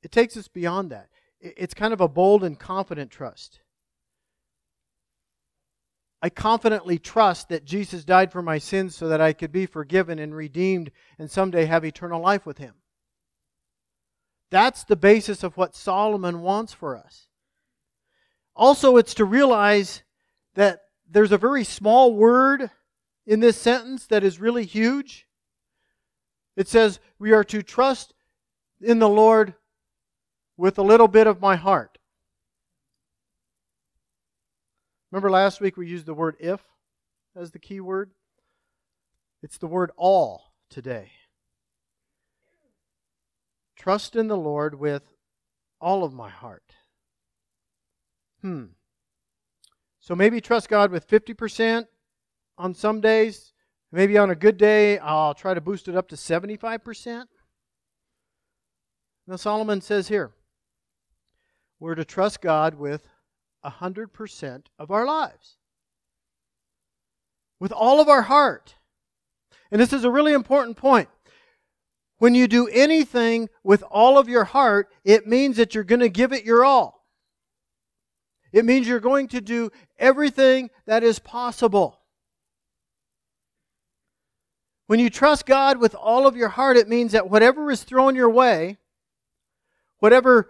It 0.02 0.12
takes 0.12 0.36
us 0.36 0.46
beyond 0.46 0.90
that. 0.90 1.08
It's 1.40 1.72
kind 1.72 1.94
of 1.94 2.02
a 2.02 2.08
bold 2.08 2.44
and 2.44 2.58
confident 2.58 3.10
trust. 3.10 3.60
I 6.20 6.28
confidently 6.28 6.98
trust 6.98 7.48
that 7.48 7.64
Jesus 7.64 8.04
died 8.04 8.30
for 8.30 8.42
my 8.42 8.58
sins 8.58 8.94
so 8.94 9.08
that 9.08 9.22
I 9.22 9.32
could 9.32 9.52
be 9.52 9.64
forgiven 9.64 10.18
and 10.18 10.34
redeemed 10.34 10.90
and 11.18 11.30
someday 11.30 11.64
have 11.64 11.84
eternal 11.84 12.20
life 12.20 12.44
with 12.44 12.58
Him. 12.58 12.74
That's 14.54 14.84
the 14.84 14.94
basis 14.94 15.42
of 15.42 15.56
what 15.56 15.74
Solomon 15.74 16.40
wants 16.40 16.72
for 16.72 16.96
us. 16.96 17.26
Also, 18.54 18.98
it's 18.98 19.14
to 19.14 19.24
realize 19.24 20.04
that 20.54 20.82
there's 21.10 21.32
a 21.32 21.38
very 21.38 21.64
small 21.64 22.14
word 22.14 22.70
in 23.26 23.40
this 23.40 23.60
sentence 23.60 24.06
that 24.06 24.22
is 24.22 24.38
really 24.38 24.64
huge. 24.64 25.26
It 26.54 26.68
says, 26.68 27.00
We 27.18 27.32
are 27.32 27.42
to 27.42 27.64
trust 27.64 28.14
in 28.80 29.00
the 29.00 29.08
Lord 29.08 29.54
with 30.56 30.78
a 30.78 30.82
little 30.82 31.08
bit 31.08 31.26
of 31.26 31.40
my 31.40 31.56
heart. 31.56 31.98
Remember 35.10 35.32
last 35.32 35.60
week 35.60 35.76
we 35.76 35.88
used 35.88 36.06
the 36.06 36.14
word 36.14 36.36
if 36.38 36.60
as 37.34 37.50
the 37.50 37.58
key 37.58 37.80
word? 37.80 38.12
It's 39.42 39.58
the 39.58 39.66
word 39.66 39.90
all 39.96 40.52
today. 40.70 41.10
Trust 43.76 44.16
in 44.16 44.28
the 44.28 44.36
Lord 44.36 44.78
with 44.78 45.02
all 45.80 46.04
of 46.04 46.12
my 46.12 46.30
heart. 46.30 46.74
Hmm. 48.40 48.64
So 50.00 50.14
maybe 50.14 50.40
trust 50.40 50.68
God 50.68 50.90
with 50.90 51.08
50% 51.08 51.86
on 52.58 52.74
some 52.74 53.00
days. 53.00 53.52
Maybe 53.90 54.18
on 54.18 54.30
a 54.30 54.34
good 54.34 54.58
day, 54.58 54.98
I'll 54.98 55.34
try 55.34 55.54
to 55.54 55.60
boost 55.60 55.88
it 55.88 55.96
up 55.96 56.08
to 56.08 56.16
75%. 56.16 57.26
Now, 59.26 59.36
Solomon 59.36 59.80
says 59.80 60.08
here 60.08 60.32
we're 61.80 61.94
to 61.94 62.04
trust 62.04 62.40
God 62.40 62.74
with 62.74 63.08
100% 63.64 64.66
of 64.78 64.90
our 64.90 65.06
lives, 65.06 65.56
with 67.58 67.72
all 67.72 68.00
of 68.00 68.08
our 68.08 68.22
heart. 68.22 68.74
And 69.70 69.80
this 69.80 69.92
is 69.92 70.04
a 70.04 70.10
really 70.10 70.32
important 70.32 70.76
point. 70.76 71.08
When 72.24 72.34
you 72.34 72.48
do 72.48 72.68
anything 72.68 73.50
with 73.62 73.82
all 73.90 74.16
of 74.16 74.30
your 74.30 74.44
heart, 74.44 74.90
it 75.04 75.26
means 75.26 75.58
that 75.58 75.74
you're 75.74 75.84
going 75.84 76.00
to 76.00 76.08
give 76.08 76.32
it 76.32 76.42
your 76.42 76.64
all. 76.64 77.04
It 78.50 78.64
means 78.64 78.88
you're 78.88 78.98
going 78.98 79.28
to 79.28 79.42
do 79.42 79.70
everything 79.98 80.70
that 80.86 81.04
is 81.04 81.18
possible. 81.18 82.00
When 84.86 85.00
you 85.00 85.10
trust 85.10 85.44
God 85.44 85.78
with 85.78 85.94
all 85.94 86.26
of 86.26 86.34
your 86.34 86.48
heart, 86.48 86.78
it 86.78 86.88
means 86.88 87.12
that 87.12 87.28
whatever 87.28 87.70
is 87.70 87.84
thrown 87.84 88.14
your 88.14 88.30
way, 88.30 88.78
whatever 89.98 90.48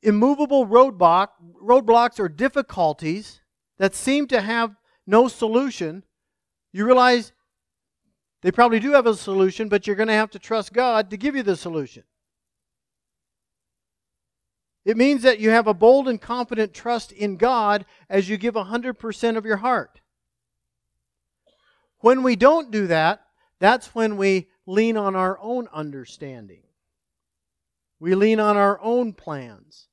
immovable 0.00 0.68
roadblock, 0.68 1.30
roadblocks 1.60 2.20
or 2.20 2.28
difficulties 2.28 3.40
that 3.78 3.96
seem 3.96 4.28
to 4.28 4.40
have 4.40 4.76
no 5.04 5.26
solution, 5.26 6.04
you 6.72 6.86
realize 6.86 7.32
they 8.42 8.52
probably 8.52 8.78
do 8.78 8.92
have 8.92 9.06
a 9.06 9.14
solution, 9.14 9.68
but 9.68 9.86
you're 9.86 9.96
going 9.96 10.08
to 10.08 10.14
have 10.14 10.30
to 10.30 10.38
trust 10.38 10.72
God 10.72 11.10
to 11.10 11.16
give 11.16 11.34
you 11.34 11.42
the 11.42 11.56
solution. 11.56 12.04
It 14.84 14.96
means 14.96 15.22
that 15.22 15.40
you 15.40 15.50
have 15.50 15.66
a 15.66 15.74
bold 15.74 16.08
and 16.08 16.20
confident 16.20 16.72
trust 16.72 17.12
in 17.12 17.36
God 17.36 17.84
as 18.08 18.28
you 18.28 18.36
give 18.36 18.54
100% 18.54 19.36
of 19.36 19.44
your 19.44 19.58
heart. 19.58 20.00
When 21.98 22.22
we 22.22 22.36
don't 22.36 22.70
do 22.70 22.86
that, 22.86 23.22
that's 23.58 23.94
when 23.94 24.16
we 24.16 24.48
lean 24.66 24.96
on 24.96 25.16
our 25.16 25.38
own 25.40 25.68
understanding. 25.72 26.62
We 27.98 28.14
lean 28.14 28.38
on 28.38 28.56
our 28.56 28.80
own 28.80 29.12
plans. 29.12 29.88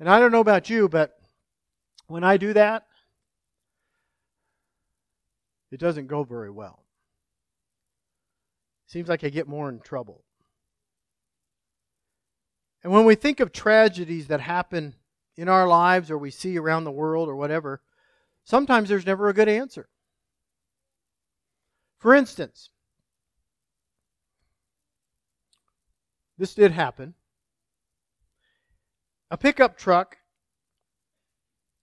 And 0.00 0.08
I 0.08 0.18
don't 0.18 0.32
know 0.32 0.40
about 0.40 0.70
you, 0.70 0.88
but 0.88 1.18
when 2.06 2.24
I 2.24 2.36
do 2.36 2.54
that, 2.54 2.86
it 5.70 5.78
doesn't 5.78 6.06
go 6.06 6.24
very 6.24 6.50
well. 6.50 6.83
Seems 8.86 9.08
like 9.08 9.24
I 9.24 9.28
get 9.28 9.48
more 9.48 9.68
in 9.68 9.80
trouble. 9.80 10.24
And 12.82 12.92
when 12.92 13.06
we 13.06 13.14
think 13.14 13.40
of 13.40 13.50
tragedies 13.50 14.26
that 14.28 14.40
happen 14.40 14.94
in 15.36 15.48
our 15.48 15.66
lives 15.66 16.10
or 16.10 16.18
we 16.18 16.30
see 16.30 16.58
around 16.58 16.84
the 16.84 16.90
world 16.90 17.28
or 17.28 17.34
whatever, 17.34 17.80
sometimes 18.44 18.88
there's 18.88 19.06
never 19.06 19.28
a 19.28 19.34
good 19.34 19.48
answer. 19.48 19.88
For 21.98 22.14
instance, 22.14 22.68
this 26.36 26.54
did 26.54 26.72
happen. 26.72 27.14
A 29.30 29.38
pickup 29.38 29.78
truck 29.78 30.18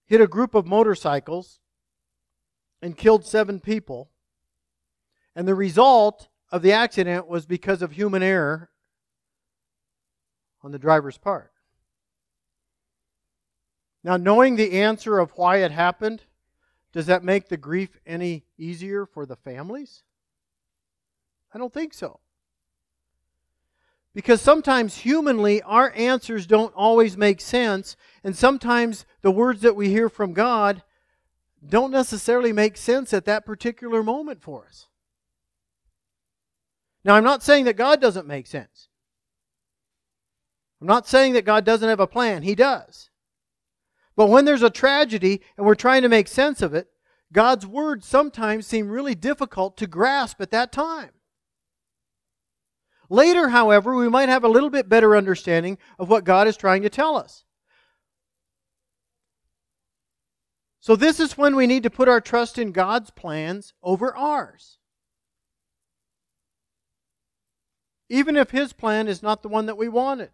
hit 0.06 0.20
a 0.20 0.28
group 0.28 0.54
of 0.54 0.66
motorcycles 0.66 1.58
and 2.80 2.96
killed 2.96 3.24
seven 3.24 3.58
people. 3.58 4.10
And 5.34 5.48
the 5.48 5.54
result 5.54 6.28
of 6.52 6.60
the 6.60 6.72
accident 6.72 7.26
was 7.26 7.46
because 7.46 7.80
of 7.80 7.92
human 7.92 8.22
error 8.22 8.68
on 10.62 10.70
the 10.70 10.78
driver's 10.78 11.16
part. 11.16 11.50
Now, 14.04 14.18
knowing 14.18 14.56
the 14.56 14.82
answer 14.82 15.18
of 15.18 15.32
why 15.36 15.58
it 15.58 15.72
happened, 15.72 16.22
does 16.92 17.06
that 17.06 17.24
make 17.24 17.48
the 17.48 17.56
grief 17.56 17.98
any 18.06 18.44
easier 18.58 19.06
for 19.06 19.24
the 19.24 19.36
families? 19.36 20.02
I 21.54 21.58
don't 21.58 21.72
think 21.72 21.94
so. 21.94 22.20
Because 24.14 24.42
sometimes 24.42 24.98
humanly, 24.98 25.62
our 25.62 25.90
answers 25.96 26.46
don't 26.46 26.74
always 26.74 27.16
make 27.16 27.40
sense, 27.40 27.96
and 28.22 28.36
sometimes 28.36 29.06
the 29.22 29.30
words 29.30 29.62
that 29.62 29.76
we 29.76 29.88
hear 29.88 30.10
from 30.10 30.34
God 30.34 30.82
don't 31.66 31.92
necessarily 31.92 32.52
make 32.52 32.76
sense 32.76 33.14
at 33.14 33.24
that 33.24 33.46
particular 33.46 34.02
moment 34.02 34.42
for 34.42 34.66
us. 34.66 34.88
Now, 37.04 37.14
I'm 37.16 37.24
not 37.24 37.42
saying 37.42 37.64
that 37.64 37.76
God 37.76 38.00
doesn't 38.00 38.26
make 38.26 38.46
sense. 38.46 38.88
I'm 40.80 40.86
not 40.86 41.06
saying 41.06 41.34
that 41.34 41.44
God 41.44 41.64
doesn't 41.64 41.88
have 41.88 42.00
a 42.00 42.06
plan. 42.06 42.42
He 42.42 42.54
does. 42.54 43.10
But 44.16 44.26
when 44.26 44.44
there's 44.44 44.62
a 44.62 44.70
tragedy 44.70 45.40
and 45.56 45.66
we're 45.66 45.74
trying 45.74 46.02
to 46.02 46.08
make 46.08 46.28
sense 46.28 46.60
of 46.60 46.74
it, 46.74 46.88
God's 47.32 47.66
words 47.66 48.06
sometimes 48.06 48.66
seem 48.66 48.88
really 48.88 49.14
difficult 49.14 49.76
to 49.78 49.86
grasp 49.86 50.40
at 50.40 50.50
that 50.50 50.70
time. 50.70 51.10
Later, 53.08 53.48
however, 53.48 53.94
we 53.94 54.08
might 54.08 54.28
have 54.28 54.44
a 54.44 54.48
little 54.48 54.70
bit 54.70 54.88
better 54.88 55.16
understanding 55.16 55.78
of 55.98 56.08
what 56.08 56.24
God 56.24 56.46
is 56.46 56.56
trying 56.56 56.82
to 56.82 56.90
tell 56.90 57.16
us. 57.16 57.44
So, 60.80 60.96
this 60.96 61.20
is 61.20 61.38
when 61.38 61.54
we 61.54 61.66
need 61.66 61.84
to 61.84 61.90
put 61.90 62.08
our 62.08 62.20
trust 62.20 62.58
in 62.58 62.72
God's 62.72 63.10
plans 63.10 63.72
over 63.82 64.16
ours. 64.16 64.78
Even 68.12 68.36
if 68.36 68.50
His 68.50 68.74
plan 68.74 69.08
is 69.08 69.22
not 69.22 69.42
the 69.42 69.48
one 69.48 69.64
that 69.66 69.78
we 69.78 69.88
wanted. 69.88 70.28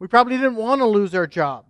We 0.00 0.08
probably 0.08 0.36
didn't 0.36 0.56
want 0.56 0.80
to 0.80 0.86
lose 0.86 1.14
our 1.14 1.28
job, 1.28 1.64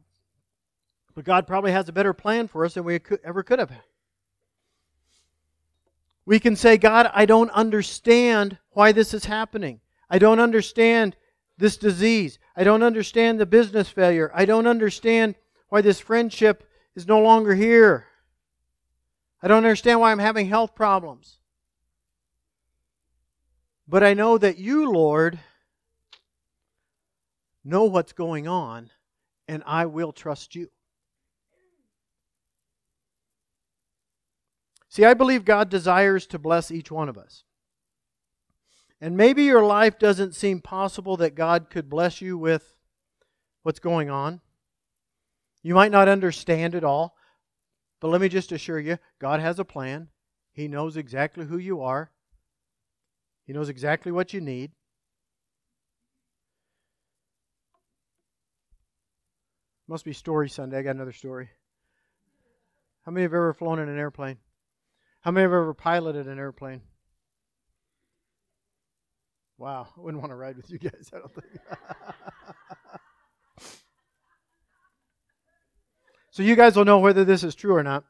but 1.14 1.26
God 1.26 1.47
probably 1.47 1.73
has 1.73 1.87
a 1.87 1.92
better 1.92 2.14
plan 2.14 2.49
for 2.49 2.64
us 2.64 2.73
than 2.73 2.85
we 2.85 2.99
ever 3.23 3.42
could 3.42 3.59
have. 3.59 3.71
We 6.25 6.40
can 6.40 6.56
say, 6.56 6.78
God, 6.78 7.11
I 7.12 7.26
don't 7.26 7.50
understand 7.50 8.56
why 8.71 8.92
this 8.92 9.12
is 9.12 9.26
happening. 9.26 9.80
I 10.09 10.18
don't 10.18 10.40
understand 10.40 11.14
this 11.59 11.76
disease. 11.76 12.38
I 12.56 12.64
don't 12.64 12.82
understand 12.82 13.38
the 13.38 13.44
business 13.44 13.90
failure. 13.90 14.30
I 14.35 14.47
don't 14.47 14.66
understand 14.66 15.35
why 15.68 15.82
this 15.82 16.00
friendship 16.00 16.66
is 16.97 17.06
no 17.06 17.21
longer 17.21 17.54
here. 17.54 18.06
I 19.42 19.49
don't 19.49 19.59
understand 19.59 20.00
why 20.00 20.11
I'm 20.11 20.18
having 20.21 20.49
health 20.49 20.75
problems. 20.75 21.38
But 23.92 24.02
I 24.02 24.14
know 24.14 24.38
that 24.38 24.56
you, 24.56 24.90
Lord, 24.90 25.38
know 27.62 27.84
what's 27.84 28.14
going 28.14 28.49
on, 28.49 28.88
and 29.46 29.62
I 29.66 29.84
will 29.84 30.12
trust 30.12 30.54
you. 30.54 30.70
See, 34.88 35.04
I 35.04 35.12
believe 35.12 35.44
God 35.44 35.68
desires 35.68 36.26
to 36.28 36.38
bless 36.38 36.70
each 36.70 36.90
one 36.90 37.11
of 37.11 37.18
us. 37.18 37.44
And 38.99 39.14
maybe 39.14 39.42
your 39.42 39.62
life 39.62 39.99
doesn't 39.99 40.34
seem 40.34 40.62
possible 40.62 41.18
that 41.18 41.34
God 41.34 41.68
could 41.68 41.90
bless 41.90 42.22
you 42.22 42.38
with 42.38 42.78
what's 43.62 43.78
going 43.78 44.08
on. 44.08 44.40
You 45.62 45.75
might 45.75 45.92
not 45.92 46.08
understand 46.08 46.75
it 46.75 46.82
all, 46.82 47.14
but 48.00 48.08
let 48.08 48.22
me 48.22 48.30
just 48.30 48.52
assure 48.52 48.80
you 48.80 48.96
God 49.18 49.40
has 49.40 49.58
a 49.58 49.66
plan. 49.66 50.08
He 50.50 50.66
knows 50.66 50.96
exactly 50.96 51.44
who 51.44 51.58
you 51.58 51.82
are, 51.82 52.11
He 53.52 53.59
knows 53.59 53.68
exactly 53.68 54.11
what 54.11 54.32
you 54.32 54.40
need. 54.40 54.71
Must 59.87 60.06
be 60.06 60.14
story 60.14 60.49
Sunday. 60.49 60.78
I 60.78 60.82
got 60.82 60.97
another 60.97 61.12
story. 61.12 61.50
How 63.04 63.12
many 63.12 63.25
have 63.25 63.35
ever 63.35 63.52
flown 63.52 63.78
in 63.78 63.90
an 63.90 63.99
airplane? 63.99 64.38
How 65.21 65.32
many 65.32 65.42
have 65.42 65.52
ever 65.52 65.75
piloted 65.75 66.28
an 66.28 66.38
airplane? 66.38 66.80
Wow, 69.59 69.87
I 69.99 70.00
wouldn't 70.00 70.23
want 70.23 70.30
to 70.30 70.37
ride 70.37 70.56
with 70.56 70.71
you 70.71 70.78
guys, 70.78 71.11
I 71.12 71.18
don't 71.18 71.35
think. 71.35 71.47
so 76.30 76.42
you 76.42 76.56
guys 76.56 76.75
will 76.75 76.87
know 76.87 77.00
whether 77.00 77.26
this 77.26 77.44
is 77.44 77.54
true 77.54 77.76
or 77.76 77.82
not. 77.82 78.04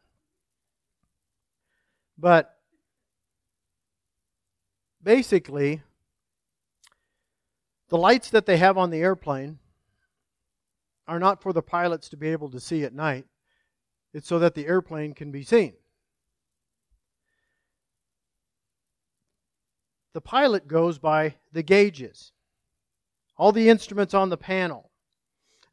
But 2.16 2.51
basically, 5.02 5.82
the 7.88 7.98
lights 7.98 8.30
that 8.30 8.46
they 8.46 8.56
have 8.56 8.78
on 8.78 8.90
the 8.90 9.00
airplane 9.00 9.58
are 11.06 11.18
not 11.18 11.42
for 11.42 11.52
the 11.52 11.62
pilots 11.62 12.08
to 12.08 12.16
be 12.16 12.28
able 12.28 12.50
to 12.50 12.60
see 12.60 12.84
at 12.84 12.94
night. 12.94 13.26
It's 14.14 14.28
so 14.28 14.38
that 14.38 14.54
the 14.54 14.66
airplane 14.66 15.14
can 15.14 15.30
be 15.30 15.42
seen. 15.42 15.74
The 20.14 20.20
pilot 20.20 20.68
goes 20.68 20.98
by 20.98 21.36
the 21.52 21.62
gauges, 21.62 22.32
all 23.36 23.52
the 23.52 23.68
instruments 23.68 24.14
on 24.14 24.28
the 24.28 24.36
panel. 24.36 24.90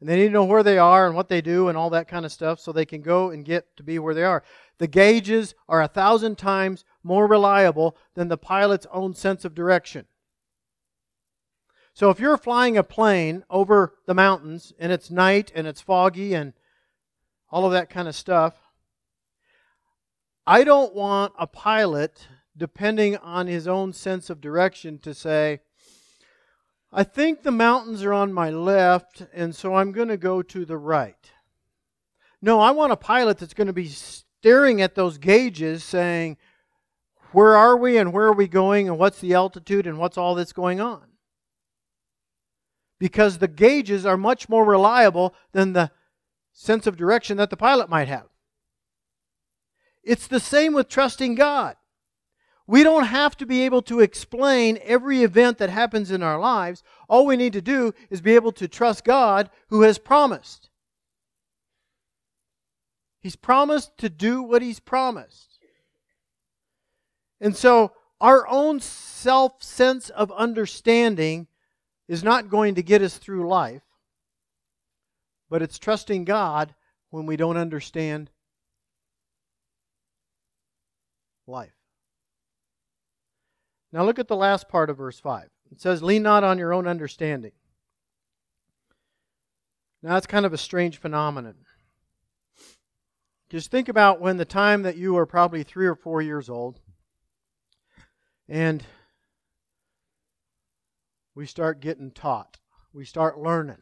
And 0.00 0.08
they 0.08 0.16
need 0.16 0.28
to 0.28 0.32
know 0.32 0.44
where 0.44 0.62
they 0.62 0.78
are 0.78 1.06
and 1.06 1.14
what 1.14 1.28
they 1.28 1.42
do 1.42 1.68
and 1.68 1.76
all 1.76 1.90
that 1.90 2.08
kind 2.08 2.24
of 2.24 2.32
stuff 2.32 2.58
so 2.58 2.72
they 2.72 2.86
can 2.86 3.02
go 3.02 3.30
and 3.30 3.44
get 3.44 3.76
to 3.76 3.82
be 3.82 3.98
where 3.98 4.14
they 4.14 4.24
are. 4.24 4.42
The 4.78 4.86
gauges 4.86 5.54
are 5.68 5.82
a 5.82 5.88
thousand 5.88 6.38
times 6.38 6.86
more 7.02 7.26
reliable 7.26 7.96
than 8.14 8.28
the 8.28 8.36
pilot's 8.36 8.86
own 8.92 9.14
sense 9.14 9.44
of 9.44 9.54
direction. 9.54 10.06
So 11.92 12.10
if 12.10 12.20
you're 12.20 12.36
flying 12.36 12.76
a 12.76 12.82
plane 12.82 13.44
over 13.50 13.94
the 14.06 14.14
mountains 14.14 14.72
and 14.78 14.92
it's 14.92 15.10
night 15.10 15.52
and 15.54 15.66
it's 15.66 15.80
foggy 15.80 16.34
and 16.34 16.52
all 17.50 17.66
of 17.66 17.72
that 17.72 17.90
kind 17.90 18.08
of 18.08 18.14
stuff, 18.14 18.54
I 20.46 20.64
don't 20.64 20.94
want 20.94 21.32
a 21.38 21.46
pilot 21.46 22.28
depending 22.56 23.16
on 23.16 23.46
his 23.46 23.66
own 23.68 23.92
sense 23.92 24.30
of 24.30 24.40
direction 24.40 24.98
to 24.98 25.14
say, 25.14 25.60
I 26.92 27.04
think 27.04 27.42
the 27.42 27.52
mountains 27.52 28.02
are 28.02 28.12
on 28.12 28.32
my 28.32 28.50
left, 28.50 29.22
and 29.32 29.54
so 29.54 29.76
I'm 29.76 29.92
going 29.92 30.08
to 30.08 30.16
go 30.16 30.42
to 30.42 30.64
the 30.64 30.76
right. 30.76 31.30
No, 32.42 32.58
I 32.58 32.72
want 32.72 32.92
a 32.92 32.96
pilot 32.96 33.38
that's 33.38 33.54
going 33.54 33.68
to 33.68 33.72
be 33.72 33.86
staring 33.86 34.82
at 34.82 34.96
those 34.96 35.18
gauges 35.18 35.84
saying, 35.84 36.36
Where 37.32 37.56
are 37.56 37.76
we 37.76 37.96
and 37.96 38.12
where 38.12 38.26
are 38.26 38.32
we 38.32 38.48
going 38.48 38.88
and 38.88 38.98
what's 38.98 39.20
the 39.20 39.34
altitude 39.34 39.86
and 39.86 39.98
what's 39.98 40.18
all 40.18 40.34
that's 40.34 40.52
going 40.52 40.80
on? 40.80 41.02
Because 42.98 43.38
the 43.38 43.48
gauges 43.48 44.04
are 44.04 44.16
much 44.16 44.48
more 44.48 44.64
reliable 44.64 45.34
than 45.52 45.72
the 45.72 45.90
sense 46.52 46.86
of 46.86 46.96
direction 46.96 47.36
that 47.38 47.50
the 47.50 47.56
pilot 47.56 47.88
might 47.88 48.08
have. 48.08 48.26
It's 50.02 50.26
the 50.26 50.40
same 50.40 50.74
with 50.74 50.88
trusting 50.88 51.34
God. 51.34 51.76
We 52.66 52.84
don't 52.84 53.06
have 53.06 53.36
to 53.38 53.46
be 53.46 53.62
able 53.62 53.82
to 53.82 53.98
explain 53.98 54.78
every 54.84 55.24
event 55.24 55.58
that 55.58 55.70
happens 55.70 56.10
in 56.12 56.22
our 56.22 56.38
lives. 56.38 56.84
All 57.08 57.26
we 57.26 57.36
need 57.36 57.52
to 57.54 57.60
do 57.60 57.92
is 58.10 58.20
be 58.20 58.36
able 58.36 58.52
to 58.52 58.68
trust 58.68 59.04
God 59.04 59.50
who 59.70 59.82
has 59.82 59.98
promised. 59.98 60.70
He's 63.20 63.34
promised 63.36 63.98
to 63.98 64.08
do 64.08 64.40
what 64.40 64.62
He's 64.62 64.78
promised. 64.78 65.49
And 67.40 67.56
so, 67.56 67.92
our 68.20 68.46
own 68.48 68.80
self 68.80 69.62
sense 69.62 70.10
of 70.10 70.30
understanding 70.32 71.46
is 72.06 72.22
not 72.22 72.50
going 72.50 72.74
to 72.74 72.82
get 72.82 73.02
us 73.02 73.16
through 73.16 73.48
life, 73.48 73.82
but 75.48 75.62
it's 75.62 75.78
trusting 75.78 76.24
God 76.24 76.74
when 77.10 77.26
we 77.26 77.36
don't 77.36 77.56
understand 77.56 78.30
life. 81.46 81.72
Now 83.92 84.04
look 84.04 84.18
at 84.18 84.28
the 84.28 84.36
last 84.36 84.68
part 84.68 84.90
of 84.90 84.98
verse 84.98 85.18
5. 85.18 85.48
It 85.72 85.80
says, 85.80 86.02
Lean 86.02 86.22
not 86.22 86.44
on 86.44 86.58
your 86.58 86.72
own 86.72 86.86
understanding. 86.86 87.52
Now 90.02 90.14
that's 90.14 90.26
kind 90.26 90.46
of 90.46 90.52
a 90.52 90.58
strange 90.58 90.98
phenomenon. 90.98 91.54
Just 93.50 93.70
think 93.70 93.88
about 93.88 94.20
when 94.20 94.36
the 94.36 94.44
time 94.44 94.82
that 94.82 94.96
you 94.96 95.14
were 95.14 95.26
probably 95.26 95.64
three 95.64 95.86
or 95.86 95.96
four 95.96 96.22
years 96.22 96.48
old, 96.48 96.80
and 98.50 98.84
we 101.34 101.46
start 101.46 101.80
getting 101.80 102.10
taught. 102.10 102.58
We 102.92 103.06
start 103.06 103.38
learning. 103.38 103.78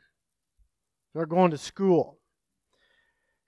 Start 1.11 1.28
going 1.28 1.50
to 1.50 1.59
school. 1.59 2.20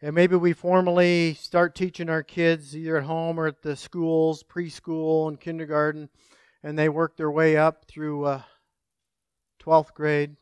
And 0.02 0.14
maybe 0.14 0.34
we 0.34 0.54
formally 0.54 1.34
start 1.34 1.76
teaching 1.76 2.08
our 2.08 2.24
kids 2.24 2.74
either 2.74 2.96
at 2.96 3.04
home 3.04 3.38
or 3.38 3.46
at 3.46 3.62
the 3.62 3.76
schools, 3.76 4.42
preschool 4.42 5.28
and 5.28 5.38
kindergarten 5.38 6.08
and 6.62 6.78
they 6.78 6.88
work 6.88 7.16
their 7.16 7.30
way 7.30 7.56
up 7.56 7.84
through 7.86 8.24
uh, 8.24 8.42
12th 9.62 9.94
grade, 9.94 10.36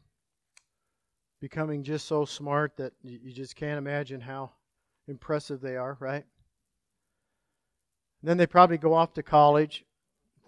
becoming 1.41 1.83
just 1.83 2.07
so 2.07 2.25
smart 2.25 2.77
that 2.77 2.93
you 3.03 3.33
just 3.33 3.57
can't 3.57 3.79
imagine 3.79 4.21
how 4.21 4.51
impressive 5.07 5.61
they 5.61 5.77
are, 5.77 5.97
right? 6.01 6.25
And 8.21 8.29
then 8.29 8.37
they 8.37 8.47
probably 8.47 8.79
go 8.79 8.95
off 8.95 9.15
to 9.15 9.23
college, 9.23 9.85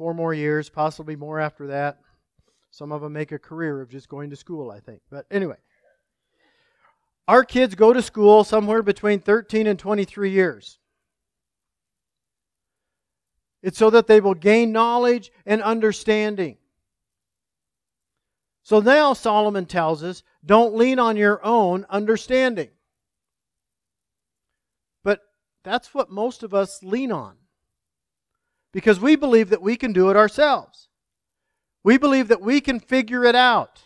four 0.00 0.14
more 0.14 0.32
years, 0.32 0.70
possibly 0.70 1.14
more 1.14 1.38
after 1.38 1.66
that. 1.66 1.98
Some 2.70 2.90
of 2.90 3.02
them 3.02 3.12
make 3.12 3.32
a 3.32 3.38
career 3.38 3.82
of 3.82 3.90
just 3.90 4.08
going 4.08 4.30
to 4.30 4.36
school, 4.36 4.70
I 4.70 4.80
think. 4.80 5.02
But 5.10 5.26
anyway, 5.30 5.58
our 7.28 7.44
kids 7.44 7.74
go 7.74 7.92
to 7.92 8.00
school 8.00 8.42
somewhere 8.42 8.82
between 8.82 9.20
13 9.20 9.66
and 9.66 9.78
23 9.78 10.30
years. 10.30 10.78
It's 13.62 13.76
so 13.76 13.90
that 13.90 14.06
they 14.06 14.22
will 14.22 14.32
gain 14.32 14.72
knowledge 14.72 15.30
and 15.44 15.62
understanding. 15.62 16.56
So 18.62 18.80
now 18.80 19.12
Solomon 19.12 19.66
tells 19.66 20.02
us 20.02 20.22
don't 20.42 20.74
lean 20.74 20.98
on 20.98 21.18
your 21.18 21.44
own 21.44 21.84
understanding. 21.90 22.70
But 25.04 25.20
that's 25.62 25.92
what 25.92 26.10
most 26.10 26.42
of 26.42 26.54
us 26.54 26.82
lean 26.82 27.12
on. 27.12 27.36
Because 28.72 29.00
we 29.00 29.16
believe 29.16 29.50
that 29.50 29.62
we 29.62 29.76
can 29.76 29.92
do 29.92 30.10
it 30.10 30.16
ourselves. 30.16 30.88
We 31.82 31.98
believe 31.98 32.28
that 32.28 32.40
we 32.40 32.60
can 32.60 32.78
figure 32.78 33.24
it 33.24 33.34
out. 33.34 33.82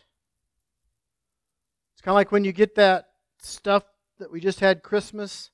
It's 1.95 2.03
kind 2.03 2.13
of 2.13 2.17
like 2.17 2.33
when 2.33 2.45
you 2.45 2.53
get 2.53 2.75
that 2.75 3.09
stuff 3.39 3.85
that 4.19 4.31
we 4.31 4.41
just 4.41 4.61
had 4.61 4.83
Christmas 4.83 5.51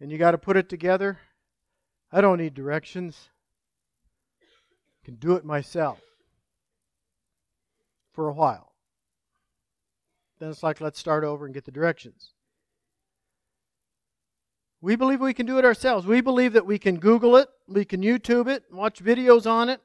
and 0.00 0.10
you 0.10 0.18
got 0.18 0.32
to 0.32 0.38
put 0.38 0.56
it 0.56 0.68
together. 0.68 1.18
I 2.10 2.20
don't 2.20 2.38
need 2.38 2.54
directions. 2.54 3.28
I 4.42 5.04
can 5.04 5.14
do 5.14 5.34
it 5.34 5.44
myself 5.44 6.00
for 8.12 8.28
a 8.28 8.32
while. 8.32 8.72
Then 10.38 10.50
it's 10.50 10.62
like, 10.62 10.80
let's 10.80 10.98
start 10.98 11.22
over 11.22 11.44
and 11.44 11.54
get 11.54 11.66
the 11.66 11.70
directions. 11.70 12.32
We 14.80 14.96
believe 14.96 15.20
we 15.20 15.34
can 15.34 15.46
do 15.46 15.58
it 15.58 15.64
ourselves. 15.64 16.06
We 16.06 16.20
believe 16.20 16.54
that 16.54 16.66
we 16.66 16.78
can 16.78 16.98
Google 16.98 17.36
it, 17.36 17.48
we 17.68 17.84
can 17.84 18.02
YouTube 18.02 18.48
it, 18.48 18.64
watch 18.70 19.02
videos 19.04 19.50
on 19.50 19.68
it, 19.68 19.80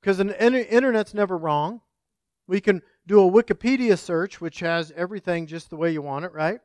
because 0.00 0.18
the 0.18 0.44
internet's 0.44 1.14
never 1.14 1.36
wrong. 1.36 1.80
We 2.46 2.60
can 2.60 2.82
do 3.06 3.20
a 3.20 3.30
Wikipedia 3.30 3.98
search, 3.98 4.40
which 4.40 4.60
has 4.60 4.92
everything 4.96 5.46
just 5.46 5.70
the 5.70 5.76
way 5.76 5.92
you 5.92 6.02
want 6.02 6.24
it, 6.24 6.32
right? 6.32 6.60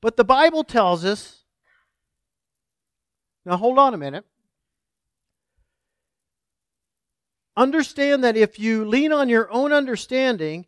But 0.00 0.16
the 0.16 0.24
Bible 0.24 0.64
tells 0.64 1.04
us 1.04 1.38
now, 3.44 3.56
hold 3.56 3.76
on 3.76 3.92
a 3.92 3.98
minute. 3.98 4.24
understand 7.56 8.24
that 8.24 8.36
if 8.36 8.58
you 8.58 8.84
lean 8.84 9.12
on 9.12 9.28
your 9.28 9.50
own 9.50 9.72
understanding, 9.72 10.66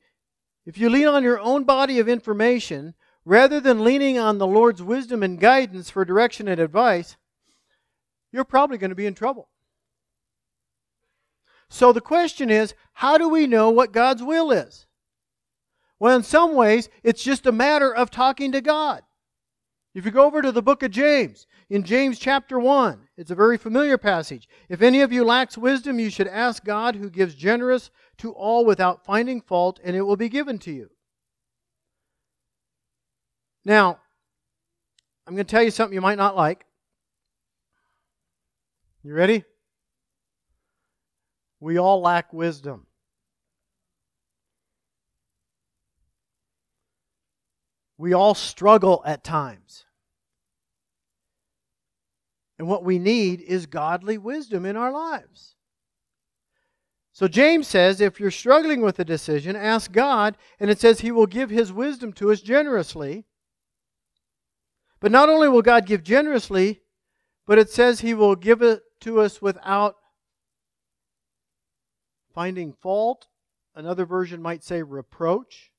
if 0.67 0.79
you 0.79 0.91
lean 0.91 1.07
on 1.07 1.23
your 1.23 1.41
own 1.41 1.65
body 1.65 1.99
of 1.99 2.09
information, 2.09 2.95
rather 3.25 3.61
than 3.61 3.85
leaning 3.85 4.19
on 4.19 4.39
the 4.39 4.47
Lord's 4.47 4.83
wisdom 4.83 5.23
and 5.23 5.41
guidance 5.41 5.91
for 5.91 6.05
direction 6.05 6.49
and 6.49 6.61
advice, 6.61 7.17
you're 8.33 8.45
probably 8.45 8.79
going 8.79 8.91
to 8.91 8.97
be 8.97 9.07
in 9.07 9.15
trouble. 9.15 9.49
So 11.69 11.93
the 11.93 12.01
question 12.01 12.51
is 12.51 12.75
how 12.93 13.19
do 13.19 13.29
we 13.29 13.47
know 13.47 13.71
what 13.71 13.93
God's 13.93 14.23
will 14.23 14.51
is? 14.51 14.87
Well, 15.99 16.17
in 16.17 16.23
some 16.23 16.55
ways, 16.55 16.89
it's 17.03 17.23
just 17.23 17.47
a 17.47 17.53
matter 17.53 17.95
of 17.95 18.11
talking 18.11 18.53
to 18.53 18.61
God. 18.61 19.03
If 19.95 20.05
you 20.05 20.11
go 20.11 20.25
over 20.25 20.43
to 20.43 20.51
the 20.51 20.63
book 20.63 20.83
of 20.83 20.91
James, 20.91 21.47
in 21.71 21.85
James 21.85 22.19
chapter 22.19 22.59
1, 22.59 23.09
it's 23.17 23.31
a 23.31 23.37
very 23.37 23.57
familiar 23.57 23.97
passage. 23.97 24.49
If 24.69 24.83
any 24.83 25.01
of 25.03 25.13
you 25.13 25.25
lacks 25.25 25.57
wisdom, 25.57 26.01
you 26.01 26.11
should 26.11 26.27
ask 26.27 26.65
God, 26.65 26.97
who 26.97 27.09
gives 27.09 27.37
generous 27.37 27.91
to 28.19 28.33
all 28.33 28.65
without 28.65 29.05
finding 29.05 29.41
fault, 29.41 29.79
and 29.85 29.95
it 29.95 30.03
will 30.03 30.17
be 30.17 30.29
given 30.29 30.59
to 30.61 30.73
you. 30.73 30.91
Now, 33.65 33.99
I'm 35.27 35.35
going 35.35 35.47
to 35.47 35.51
tell 35.51 35.63
you 35.63 35.71
something 35.71 35.95
you 35.95 36.01
might 36.01 36.19
not 36.19 36.37
like. 36.37 36.67
You 39.03 39.15
ready? 39.15 39.45
We 41.61 41.79
all 41.79 42.01
lack 42.01 42.33
wisdom. 42.33 42.87
We 47.97 48.13
all 48.13 48.35
struggle 48.35 49.03
at 49.07 49.25
times. 49.25 49.85
And 52.59 52.69
what 52.69 52.85
we 52.85 52.99
need 52.99 53.41
is 53.41 53.67
godly 53.67 54.19
wisdom 54.19 54.65
in 54.67 54.77
our 54.77 54.93
lives. 54.93 55.55
So 57.13 57.29
James 57.29 57.69
says 57.69 58.01
if 58.01 58.19
you're 58.19 58.31
struggling 58.31 58.83
with 58.83 58.99
a 58.99 59.05
decision, 59.05 59.55
ask 59.55 59.93
God, 59.93 60.37
and 60.59 60.71
it 60.71 60.81
says 60.81 61.01
he 61.01 61.13
will 61.13 61.27
give 61.27 61.51
his 61.51 61.73
wisdom 61.73 62.13
to 62.15 62.33
us 62.33 62.41
generously. 62.41 63.25
But 65.01 65.13
not 65.13 65.29
only 65.29 65.49
will 65.49 65.63
God 65.63 65.87
give 65.87 66.03
generously, 66.03 66.81
but 67.47 67.59
it 67.59 67.71
says 67.71 68.01
he 68.01 68.15
will 68.15 68.37
give 68.37 68.63
it 68.63 68.83
to 69.01 69.21
us 69.21 69.43
without 69.43 69.97
finding 72.35 72.73
fault. 72.73 73.27
Another 73.75 74.07
version 74.07 74.41
might 74.41 74.65
say 74.65 74.83
reproach. 74.83 75.71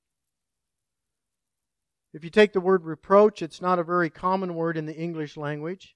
If 2.14 2.24
you 2.24 2.30
take 2.30 2.54
the 2.54 2.62
word 2.62 2.86
reproach, 2.86 3.42
it's 3.42 3.62
not 3.62 3.80
a 3.80 3.84
very 3.84 4.10
common 4.10 4.56
word 4.56 4.78
in 4.78 4.86
the 4.86 4.96
English 4.96 5.36
language. 5.36 5.96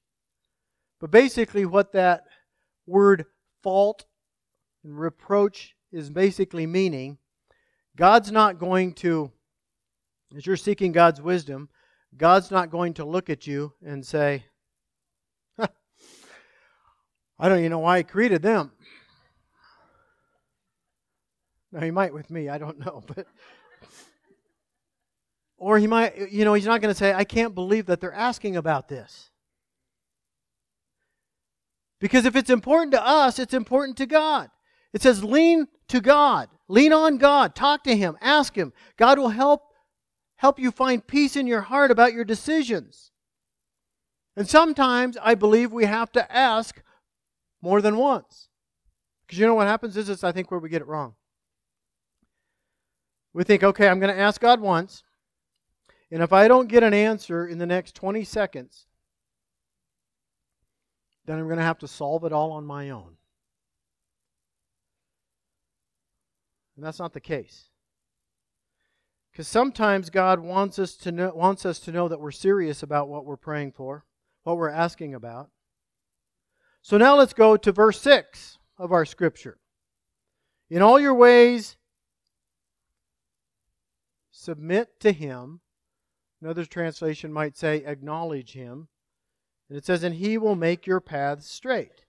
But 0.99 1.11
basically, 1.11 1.65
what 1.65 1.93
that 1.93 2.25
word 2.85 3.25
fault 3.63 4.05
and 4.83 4.99
reproach 4.99 5.75
is 5.91 6.09
basically 6.09 6.65
meaning 6.65 7.17
God's 7.95 8.31
not 8.31 8.59
going 8.59 8.93
to, 8.95 9.31
as 10.35 10.45
you're 10.45 10.57
seeking 10.57 10.91
God's 10.91 11.21
wisdom, 11.21 11.69
God's 12.17 12.51
not 12.51 12.69
going 12.69 12.93
to 12.95 13.05
look 13.05 13.29
at 13.29 13.47
you 13.47 13.73
and 13.85 14.05
say, 14.05 14.45
I 15.57 17.47
don't 17.47 17.59
even 17.59 17.71
know 17.71 17.79
why 17.79 17.99
He 17.99 18.03
created 18.03 18.41
them. 18.41 18.71
Now, 21.71 21.81
He 21.81 21.91
might 21.91 22.13
with 22.13 22.29
me, 22.29 22.49
I 22.49 22.57
don't 22.57 22.79
know. 22.79 23.03
But 23.15 23.27
or 25.59 25.77
he 25.77 25.87
might, 25.87 26.31
you 26.31 26.45
know, 26.45 26.53
he's 26.53 26.65
not 26.65 26.81
going 26.81 26.93
to 26.93 26.97
say, 26.97 27.13
I 27.13 27.25
can't 27.25 27.53
believe 27.53 27.87
that 27.87 27.99
they're 27.99 28.13
asking 28.13 28.55
about 28.55 28.87
this. 28.87 29.29
Because 31.99 32.25
if 32.25 32.35
it's 32.35 32.49
important 32.49 32.93
to 32.93 33.05
us, 33.05 33.39
it's 33.39 33.53
important 33.53 33.97
to 33.97 34.05
God. 34.05 34.49
It 34.93 35.01
says, 35.01 35.23
lean 35.23 35.67
to 35.89 35.99
God, 35.99 36.49
lean 36.69 36.93
on 36.93 37.17
God, 37.17 37.55
talk 37.55 37.83
to 37.83 37.95
Him, 37.95 38.17
ask 38.21 38.55
Him. 38.55 38.71
God 38.95 39.19
will 39.19 39.29
help 39.29 39.68
help 40.39 40.57
you 40.57 40.71
find 40.71 41.05
peace 41.05 41.35
in 41.35 41.47
your 41.47 41.59
heart 41.61 41.91
about 41.91 42.13
your 42.13 42.23
decisions. 42.23 43.11
And 44.37 44.47
sometimes 44.47 45.17
I 45.21 45.35
believe 45.35 45.73
we 45.73 45.83
have 45.83 46.13
to 46.13 46.33
ask 46.33 46.81
more 47.61 47.81
than 47.81 47.97
once. 47.97 48.47
Because 49.25 49.37
you 49.37 49.45
know 49.45 49.53
what 49.53 49.67
happens 49.67 49.97
is 49.97 50.07
this, 50.07 50.23
I 50.23 50.31
think, 50.31 50.49
where 50.49 50.59
we 50.61 50.69
get 50.69 50.81
it 50.81 50.87
wrong. 50.87 51.15
We 53.33 53.43
think, 53.43 53.63
okay, 53.63 53.89
I'm 53.89 53.99
going 53.99 54.15
to 54.15 54.19
ask 54.19 54.39
God 54.39 54.61
once. 54.61 55.03
And 56.09 56.23
if 56.23 56.31
I 56.31 56.47
don't 56.47 56.69
get 56.69 56.83
an 56.83 56.93
answer 56.93 57.45
in 57.45 57.57
the 57.57 57.65
next 57.65 57.93
20 57.95 58.23
seconds, 58.23 58.85
then 61.25 61.37
I'm 61.37 61.47
going 61.47 61.57
to 61.57 61.63
have 61.63 61.79
to 61.79 61.87
solve 61.87 62.23
it 62.23 62.31
all 62.31 62.53
on 62.53 62.65
my 62.65 62.91
own. 62.91 63.17
And 66.77 66.85
that's 66.85 66.99
not 66.99 67.11
the 67.11 67.19
case. 67.19 67.68
Because 69.39 69.47
sometimes 69.47 70.09
God 70.09 70.41
wants 70.41 70.77
us 70.79 70.95
to 70.95 71.13
know, 71.13 71.31
wants 71.33 71.65
us 71.65 71.79
to 71.79 71.93
know 71.93 72.09
that 72.09 72.19
we're 72.19 72.29
serious 72.29 72.83
about 72.83 73.07
what 73.07 73.23
we're 73.23 73.37
praying 73.37 73.71
for, 73.71 74.03
what 74.43 74.57
we're 74.57 74.67
asking 74.67 75.13
about. 75.15 75.49
So 76.81 76.97
now 76.97 77.15
let's 77.15 77.31
go 77.31 77.55
to 77.55 77.71
verse 77.71 78.01
6 78.01 78.57
of 78.77 78.91
our 78.91 79.05
scripture. 79.05 79.57
In 80.69 80.81
all 80.81 80.99
your 80.99 81.13
ways, 81.13 81.77
submit 84.29 84.99
to 84.99 85.13
him, 85.13 85.61
Another 86.41 86.65
translation 86.65 87.31
might 87.31 87.55
say, 87.55 87.77
acknowledge 87.85 88.51
him. 88.51 88.89
And 89.69 89.77
it 89.77 89.85
says, 89.85 90.03
and 90.03 90.15
he 90.15 90.37
will 90.37 90.55
make 90.55 90.85
your 90.85 90.99
paths 90.99 91.49
straight. 91.49 92.03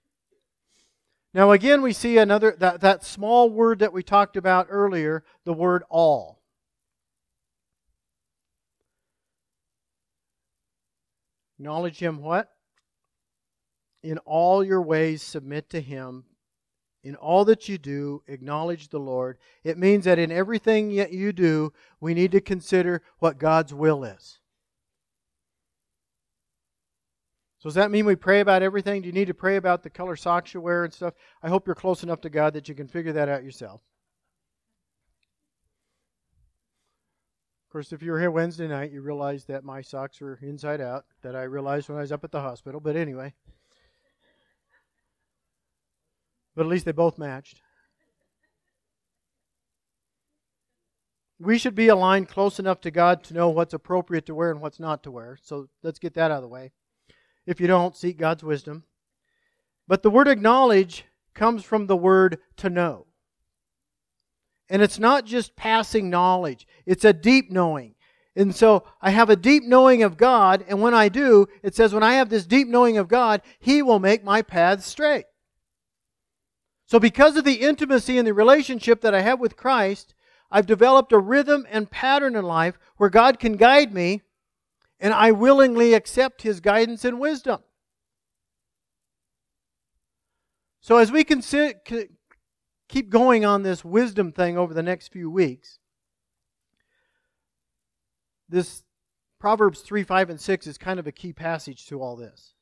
Now 1.33 1.53
again 1.53 1.81
we 1.81 1.93
see 1.93 2.19
another 2.19 2.57
that, 2.59 2.81
that 2.81 3.05
small 3.05 3.49
word 3.49 3.79
that 3.79 3.93
we 3.93 4.03
talked 4.03 4.37
about 4.37 4.66
earlier, 4.69 5.23
the 5.45 5.53
word 5.53 5.85
all. 5.88 6.39
Acknowledge 11.61 11.99
him 11.99 12.23
what? 12.23 12.49
In 14.03 14.16
all 14.25 14.64
your 14.64 14.81
ways 14.81 15.23
submit 15.23 15.68
to 15.68 15.81
him, 15.83 16.25
in 17.05 17.16
all 17.16 17.44
that 17.44 17.68
you 17.68 17.77
do, 17.77 18.23
acknowledge 18.27 18.88
the 18.88 18.99
Lord. 18.99 19.37
It 19.62 19.77
means 19.77 20.07
that 20.07 20.18
in 20.18 20.33
everything 20.33 20.96
that 20.96 21.12
you 21.12 21.35
do, 21.35 21.75
we 22.01 22.14
need 22.14 22.33
to 22.33 22.40
consider 22.40 23.03
what 23.18 23.38
God's 23.38 23.75
will 23.75 24.05
is. 24.05 24.38
So 27.59 27.68
does 27.68 27.75
that 27.75 27.90
mean 27.90 28.07
we 28.07 28.16
pray 28.16 28.40
about 28.40 28.62
everything? 28.62 29.03
Do 29.03 29.09
you 29.09 29.12
need 29.12 29.27
to 29.27 29.35
pray 29.35 29.57
about 29.57 29.83
the 29.83 29.90
color 29.90 30.16
socks 30.16 30.55
you 30.55 30.62
wear 30.62 30.85
and 30.85 30.94
stuff? 30.94 31.12
I 31.42 31.51
hope 31.51 31.66
you're 31.66 31.75
close 31.75 32.03
enough 32.03 32.23
to 32.23 32.31
God 32.31 32.55
that 32.55 32.70
you 32.70 32.75
can 32.75 32.88
figure 32.88 33.12
that 33.12 33.29
out 33.29 33.44
yourself. 33.44 33.83
Of 37.70 37.72
course, 37.72 37.92
if 37.92 38.02
you 38.02 38.11
were 38.11 38.18
here 38.18 38.33
Wednesday 38.33 38.66
night, 38.66 38.90
you 38.90 39.00
realized 39.00 39.46
that 39.46 39.62
my 39.62 39.80
socks 39.80 40.20
were 40.20 40.40
inside 40.42 40.80
out, 40.80 41.04
that 41.22 41.37
I 41.37 41.44
realized 41.44 41.88
when 41.88 41.98
I 41.98 42.00
was 42.00 42.11
up 42.11 42.24
at 42.24 42.33
the 42.33 42.40
hospital. 42.40 42.80
But 42.80 42.96
anyway. 42.96 43.33
But 46.56 46.62
at 46.62 46.68
least 46.68 46.85
they 46.85 46.90
both 46.90 47.16
matched. 47.16 47.62
We 51.38 51.59
should 51.59 51.76
be 51.76 51.87
aligned 51.87 52.28
close 52.28 52.59
enough 52.59 52.80
to 52.80 52.90
God 52.90 53.22
to 53.22 53.35
know 53.35 53.50
what's 53.50 53.72
appropriate 53.72 54.26
to 54.26 54.35
wear 54.35 54.50
and 54.50 54.61
what's 54.61 54.80
not 54.80 55.04
to 55.04 55.12
wear. 55.12 55.38
So 55.40 55.68
let's 55.85 56.00
get 56.00 56.14
that 56.14 56.33
out 56.33 56.38
of 56.38 56.42
the 56.42 56.48
way. 56.48 56.72
If 57.46 57.61
you 57.61 57.68
don't, 57.68 57.96
seek 57.96 58.18
God's 58.18 58.42
wisdom. 58.42 58.83
But 59.87 60.02
the 60.02 60.11
word 60.11 60.26
acknowledge 60.26 61.04
comes 61.35 61.62
from 61.62 61.87
the 61.87 61.96
word 61.96 62.40
to 62.56 62.68
know. 62.68 63.06
And 64.70 64.80
it's 64.80 64.98
not 64.98 65.26
just 65.26 65.56
passing 65.56 66.09
knowledge, 66.09 66.66
it's 66.87 67.04
a 67.04 67.12
deep 67.12 67.50
knowing. 67.50 67.96
And 68.37 68.54
so 68.54 68.85
I 69.02 69.11
have 69.11 69.28
a 69.28 69.37
deep 69.37 69.64
knowing 69.64 70.02
of 70.04 70.16
God, 70.16 70.64
and 70.68 70.80
when 70.80 70.94
I 70.94 71.09
do, 71.09 71.48
it 71.62 71.74
says, 71.74 71.92
when 71.92 72.04
I 72.04 72.14
have 72.14 72.28
this 72.28 72.46
deep 72.46 72.68
knowing 72.68 72.96
of 72.96 73.09
God, 73.09 73.42
He 73.59 73.83
will 73.83 73.98
make 73.98 74.22
my 74.22 74.40
paths 74.40 74.87
straight. 74.87 75.24
So, 76.87 76.98
because 76.98 77.37
of 77.37 77.44
the 77.44 77.54
intimacy 77.54 78.18
and 78.18 78.26
the 78.26 78.35
relationship 78.35 79.00
that 79.02 79.14
I 79.14 79.20
have 79.20 79.40
with 79.40 79.56
Christ, 79.56 80.14
I've 80.50 80.66
developed 80.66 81.12
a 81.12 81.18
rhythm 81.18 81.66
and 81.70 81.90
pattern 81.90 82.35
in 82.35 82.44
life 82.44 82.78
where 82.96 83.11
God 83.11 83.38
can 83.38 83.56
guide 83.56 83.92
me, 83.92 84.22
and 84.98 85.12
I 85.14 85.33
willingly 85.33 85.94
accept 85.94 86.42
His 86.42 86.61
guidance 86.61 87.04
and 87.04 87.20
wisdom. 87.20 87.61
So, 90.80 90.96
as 90.96 91.12
we 91.12 91.24
consider, 91.24 91.74
keep 92.90 93.09
going 93.09 93.44
on 93.44 93.62
this 93.62 93.85
wisdom 93.85 94.33
thing 94.33 94.59
over 94.59 94.74
the 94.74 94.83
next 94.83 95.12
few 95.12 95.31
weeks, 95.31 95.79
this 98.48 98.83
Proverbs 99.38 99.81
3, 99.81 100.03
5, 100.03 100.31
and 100.31 100.40
6 100.40 100.66
is 100.66 100.76
kind 100.76 100.98
of 100.98 101.07
a 101.07 101.12
key 101.12 101.33
passage 101.33 101.87
to 101.87 102.03
all 102.03 102.16
this. 102.16 102.53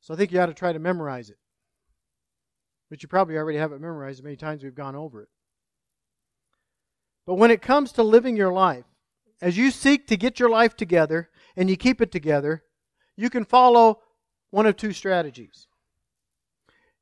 So 0.00 0.14
I 0.14 0.16
think 0.16 0.32
you 0.32 0.40
ought 0.40 0.46
to 0.46 0.54
try 0.54 0.72
to 0.72 0.78
memorize 0.78 1.28
it. 1.28 1.36
But 2.88 3.02
you 3.02 3.08
probably 3.08 3.36
already 3.36 3.58
have 3.58 3.72
it 3.72 3.82
memorized 3.82 4.24
many 4.24 4.36
times 4.36 4.64
we've 4.64 4.74
gone 4.74 4.96
over 4.96 5.22
it. 5.22 5.28
But 7.26 7.34
when 7.34 7.50
it 7.50 7.60
comes 7.60 7.92
to 7.92 8.02
living 8.02 8.36
your 8.36 8.52
life, 8.52 8.86
as 9.42 9.58
you 9.58 9.70
seek 9.70 10.06
to 10.06 10.16
get 10.16 10.40
your 10.40 10.48
life 10.48 10.74
together 10.74 11.28
and 11.54 11.68
you 11.68 11.76
keep 11.76 12.00
it 12.00 12.10
together, 12.10 12.64
you 13.14 13.28
can 13.28 13.44
follow 13.44 14.00
one 14.50 14.64
of 14.64 14.76
two 14.76 14.94
strategies. 14.94 15.67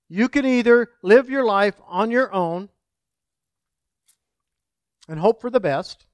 You 0.09 0.29
can 0.29 0.47
either 0.47 0.91
live 1.03 1.29
your 1.29 1.45
life 1.45 1.75
on 1.87 2.11
your 2.11 2.33
own 2.33 2.69
and 5.09 5.19
hope 5.19 5.41
for 5.41 5.51
the 5.51 5.61
best, 5.61 6.07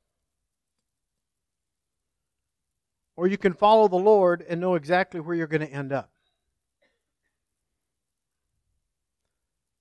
or 3.16 3.26
you 3.26 3.36
can 3.36 3.52
follow 3.52 3.88
the 3.88 3.96
Lord 3.96 4.44
and 4.48 4.60
know 4.60 4.74
exactly 4.74 5.20
where 5.20 5.36
you're 5.36 5.46
going 5.46 5.66
to 5.66 5.72
end 5.72 5.92
up. 5.92 6.10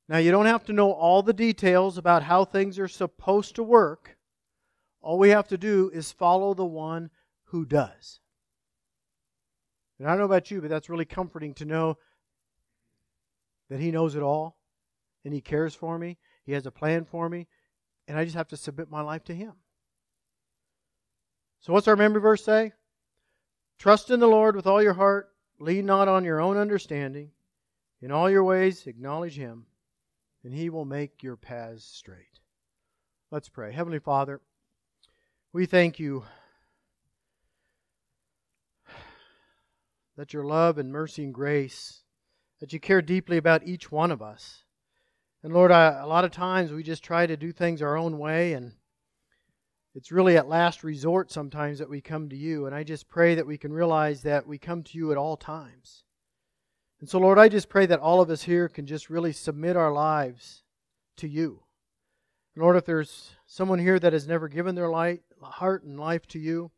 Now, 0.09 0.17
you 0.17 0.31
don't 0.31 0.45
have 0.45 0.65
to 0.65 0.73
know 0.73 0.91
all 0.91 1.23
the 1.23 1.31
details 1.31 1.97
about 1.97 2.23
how 2.23 2.43
things 2.43 2.77
are 2.77 2.89
supposed 2.89 3.55
to 3.55 3.63
work. 3.63 4.17
All 5.01 5.17
we 5.17 5.29
have 5.29 5.47
to 5.47 5.57
do 5.57 5.89
is 5.93 6.11
follow 6.11 6.53
the 6.53 6.65
one 6.65 7.09
who 7.45 7.65
does. 7.65 8.19
And 9.97 10.07
I 10.07 10.11
don't 10.11 10.19
know 10.19 10.25
about 10.25 10.51
you, 10.51 10.59
but 10.59 10.69
that's 10.69 10.89
really 10.89 11.05
comforting 11.05 11.53
to 11.55 11.65
know 11.65 11.97
that 13.71 13.79
He 13.79 13.89
knows 13.89 14.15
it 14.15 14.21
all 14.21 14.57
and 15.23 15.33
He 15.33 15.39
cares 15.39 15.73
for 15.73 15.97
me. 15.97 16.17
He 16.43 16.51
has 16.51 16.65
a 16.65 16.71
plan 16.71 17.05
for 17.05 17.29
me, 17.29 17.47
and 18.07 18.17
I 18.17 18.25
just 18.25 18.35
have 18.35 18.49
to 18.49 18.57
submit 18.57 18.91
my 18.91 19.01
life 19.01 19.23
to 19.25 19.33
Him. 19.33 19.53
So, 21.61 21.71
what's 21.71 21.87
our 21.87 21.95
memory 21.95 22.19
verse 22.19 22.43
say? 22.43 22.73
Trust 23.79 24.11
in 24.11 24.19
the 24.19 24.27
Lord 24.27 24.57
with 24.57 24.67
all 24.67 24.83
your 24.83 24.93
heart, 24.93 25.29
lean 25.57 25.85
not 25.85 26.09
on 26.09 26.25
your 26.25 26.41
own 26.41 26.57
understanding. 26.57 27.31
In 28.01 28.11
all 28.11 28.29
your 28.29 28.43
ways, 28.43 28.87
acknowledge 28.87 29.37
Him, 29.37 29.65
and 30.43 30.53
He 30.53 30.69
will 30.69 30.85
make 30.85 31.23
your 31.23 31.37
paths 31.37 31.85
straight. 31.85 32.39
Let's 33.31 33.47
pray. 33.47 33.71
Heavenly 33.71 33.99
Father, 33.99 34.41
we 35.53 35.65
thank 35.65 35.97
you 35.97 36.25
that 40.17 40.33
your 40.33 40.43
love 40.43 40.77
and 40.77 40.91
mercy 40.91 41.23
and 41.23 41.33
grace 41.33 42.00
that 42.61 42.71
you 42.71 42.79
care 42.79 43.01
deeply 43.01 43.37
about 43.37 43.67
each 43.67 43.91
one 43.91 44.11
of 44.11 44.21
us. 44.21 44.63
And 45.43 45.51
Lord, 45.51 45.71
I, 45.71 45.99
a 45.99 46.05
lot 46.05 46.23
of 46.23 46.31
times 46.31 46.71
we 46.71 46.83
just 46.83 47.03
try 47.03 47.25
to 47.25 47.35
do 47.35 47.51
things 47.51 47.81
our 47.81 47.97
own 47.97 48.19
way, 48.19 48.53
and 48.53 48.73
it's 49.95 50.11
really 50.11 50.37
at 50.37 50.47
last 50.47 50.83
resort 50.83 51.31
sometimes 51.31 51.79
that 51.79 51.89
we 51.89 51.99
come 51.99 52.29
to 52.29 52.37
you. 52.37 52.67
And 52.67 52.75
I 52.75 52.83
just 52.83 53.09
pray 53.09 53.33
that 53.33 53.47
we 53.47 53.57
can 53.57 53.73
realize 53.73 54.21
that 54.21 54.45
we 54.45 54.59
come 54.59 54.83
to 54.83 54.97
you 54.97 55.11
at 55.11 55.17
all 55.17 55.35
times. 55.35 56.03
And 56.99 57.09
so, 57.09 57.17
Lord, 57.17 57.39
I 57.39 57.49
just 57.49 57.67
pray 57.67 57.87
that 57.87 57.99
all 57.99 58.21
of 58.21 58.29
us 58.29 58.43
here 58.43 58.69
can 58.69 58.85
just 58.85 59.09
really 59.09 59.33
submit 59.33 59.75
our 59.75 59.91
lives 59.91 60.61
to 61.17 61.27
you. 61.27 61.63
And 62.53 62.61
Lord, 62.61 62.77
if 62.77 62.85
there's 62.85 63.31
someone 63.47 63.79
here 63.79 63.97
that 63.97 64.13
has 64.13 64.27
never 64.27 64.47
given 64.47 64.75
their 64.75 64.89
light, 64.89 65.23
heart 65.41 65.83
and 65.83 65.99
life 65.99 66.27
to 66.27 66.39
you, 66.39 66.69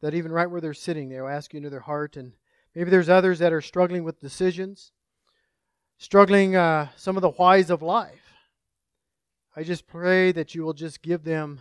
that 0.00 0.14
even 0.14 0.32
right 0.32 0.50
where 0.50 0.62
they're 0.62 0.72
sitting, 0.72 1.10
they'll 1.10 1.28
ask 1.28 1.52
you 1.52 1.58
into 1.58 1.68
their 1.68 1.80
heart. 1.80 2.16
And 2.16 2.32
maybe 2.74 2.90
there's 2.90 3.10
others 3.10 3.38
that 3.40 3.52
are 3.52 3.60
struggling 3.60 4.02
with 4.02 4.18
decisions 4.18 4.92
struggling 6.00 6.56
uh, 6.56 6.88
some 6.96 7.16
of 7.16 7.20
the 7.20 7.30
whys 7.32 7.68
of 7.68 7.82
life. 7.82 8.32
I 9.54 9.62
just 9.62 9.86
pray 9.86 10.32
that 10.32 10.54
you 10.54 10.62
will 10.62 10.72
just 10.72 11.02
give 11.02 11.24
them 11.24 11.60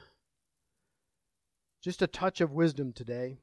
just 1.84 2.02
a 2.02 2.08
touch 2.08 2.40
of 2.40 2.54
wisdom 2.54 2.94
today. 2.94 3.38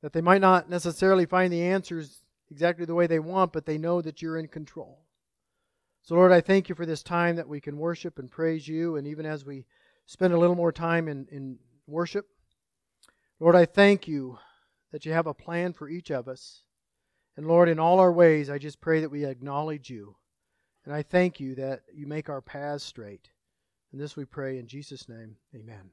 That 0.00 0.14
they 0.14 0.22
might 0.22 0.40
not 0.40 0.70
necessarily 0.70 1.26
find 1.26 1.52
the 1.52 1.62
answers 1.62 2.20
exactly 2.50 2.86
the 2.86 2.94
way 2.94 3.06
they 3.06 3.18
want, 3.18 3.52
but 3.52 3.66
they 3.66 3.76
know 3.76 4.00
that 4.00 4.22
you're 4.22 4.38
in 4.38 4.48
control. 4.48 5.04
So, 6.02 6.14
Lord, 6.14 6.32
I 6.32 6.40
thank 6.40 6.70
you 6.70 6.74
for 6.74 6.86
this 6.86 7.02
time 7.02 7.36
that 7.36 7.48
we 7.48 7.60
can 7.60 7.76
worship 7.76 8.18
and 8.18 8.30
praise 8.30 8.66
you. 8.66 8.96
And 8.96 9.06
even 9.06 9.26
as 9.26 9.44
we 9.44 9.66
spend 10.06 10.32
a 10.32 10.38
little 10.38 10.56
more 10.56 10.72
time 10.72 11.06
in, 11.06 11.26
in 11.30 11.58
worship, 11.86 12.26
Lord, 13.40 13.54
I 13.54 13.66
thank 13.66 14.08
you 14.08 14.38
that 14.90 15.04
you 15.04 15.12
have 15.12 15.26
a 15.26 15.34
plan 15.34 15.74
for 15.74 15.86
each 15.86 16.10
of 16.10 16.28
us. 16.28 16.62
And 17.38 17.46
Lord, 17.46 17.68
in 17.68 17.78
all 17.78 18.00
our 18.00 18.10
ways, 18.10 18.50
I 18.50 18.58
just 18.58 18.80
pray 18.80 18.98
that 18.98 19.12
we 19.12 19.24
acknowledge 19.24 19.88
you. 19.88 20.16
And 20.84 20.92
I 20.92 21.02
thank 21.02 21.38
you 21.38 21.54
that 21.54 21.82
you 21.94 22.04
make 22.04 22.28
our 22.28 22.40
paths 22.40 22.82
straight. 22.82 23.30
And 23.92 24.00
this 24.00 24.16
we 24.16 24.24
pray 24.24 24.58
in 24.58 24.66
Jesus' 24.66 25.08
name. 25.08 25.36
Amen. 25.54 25.92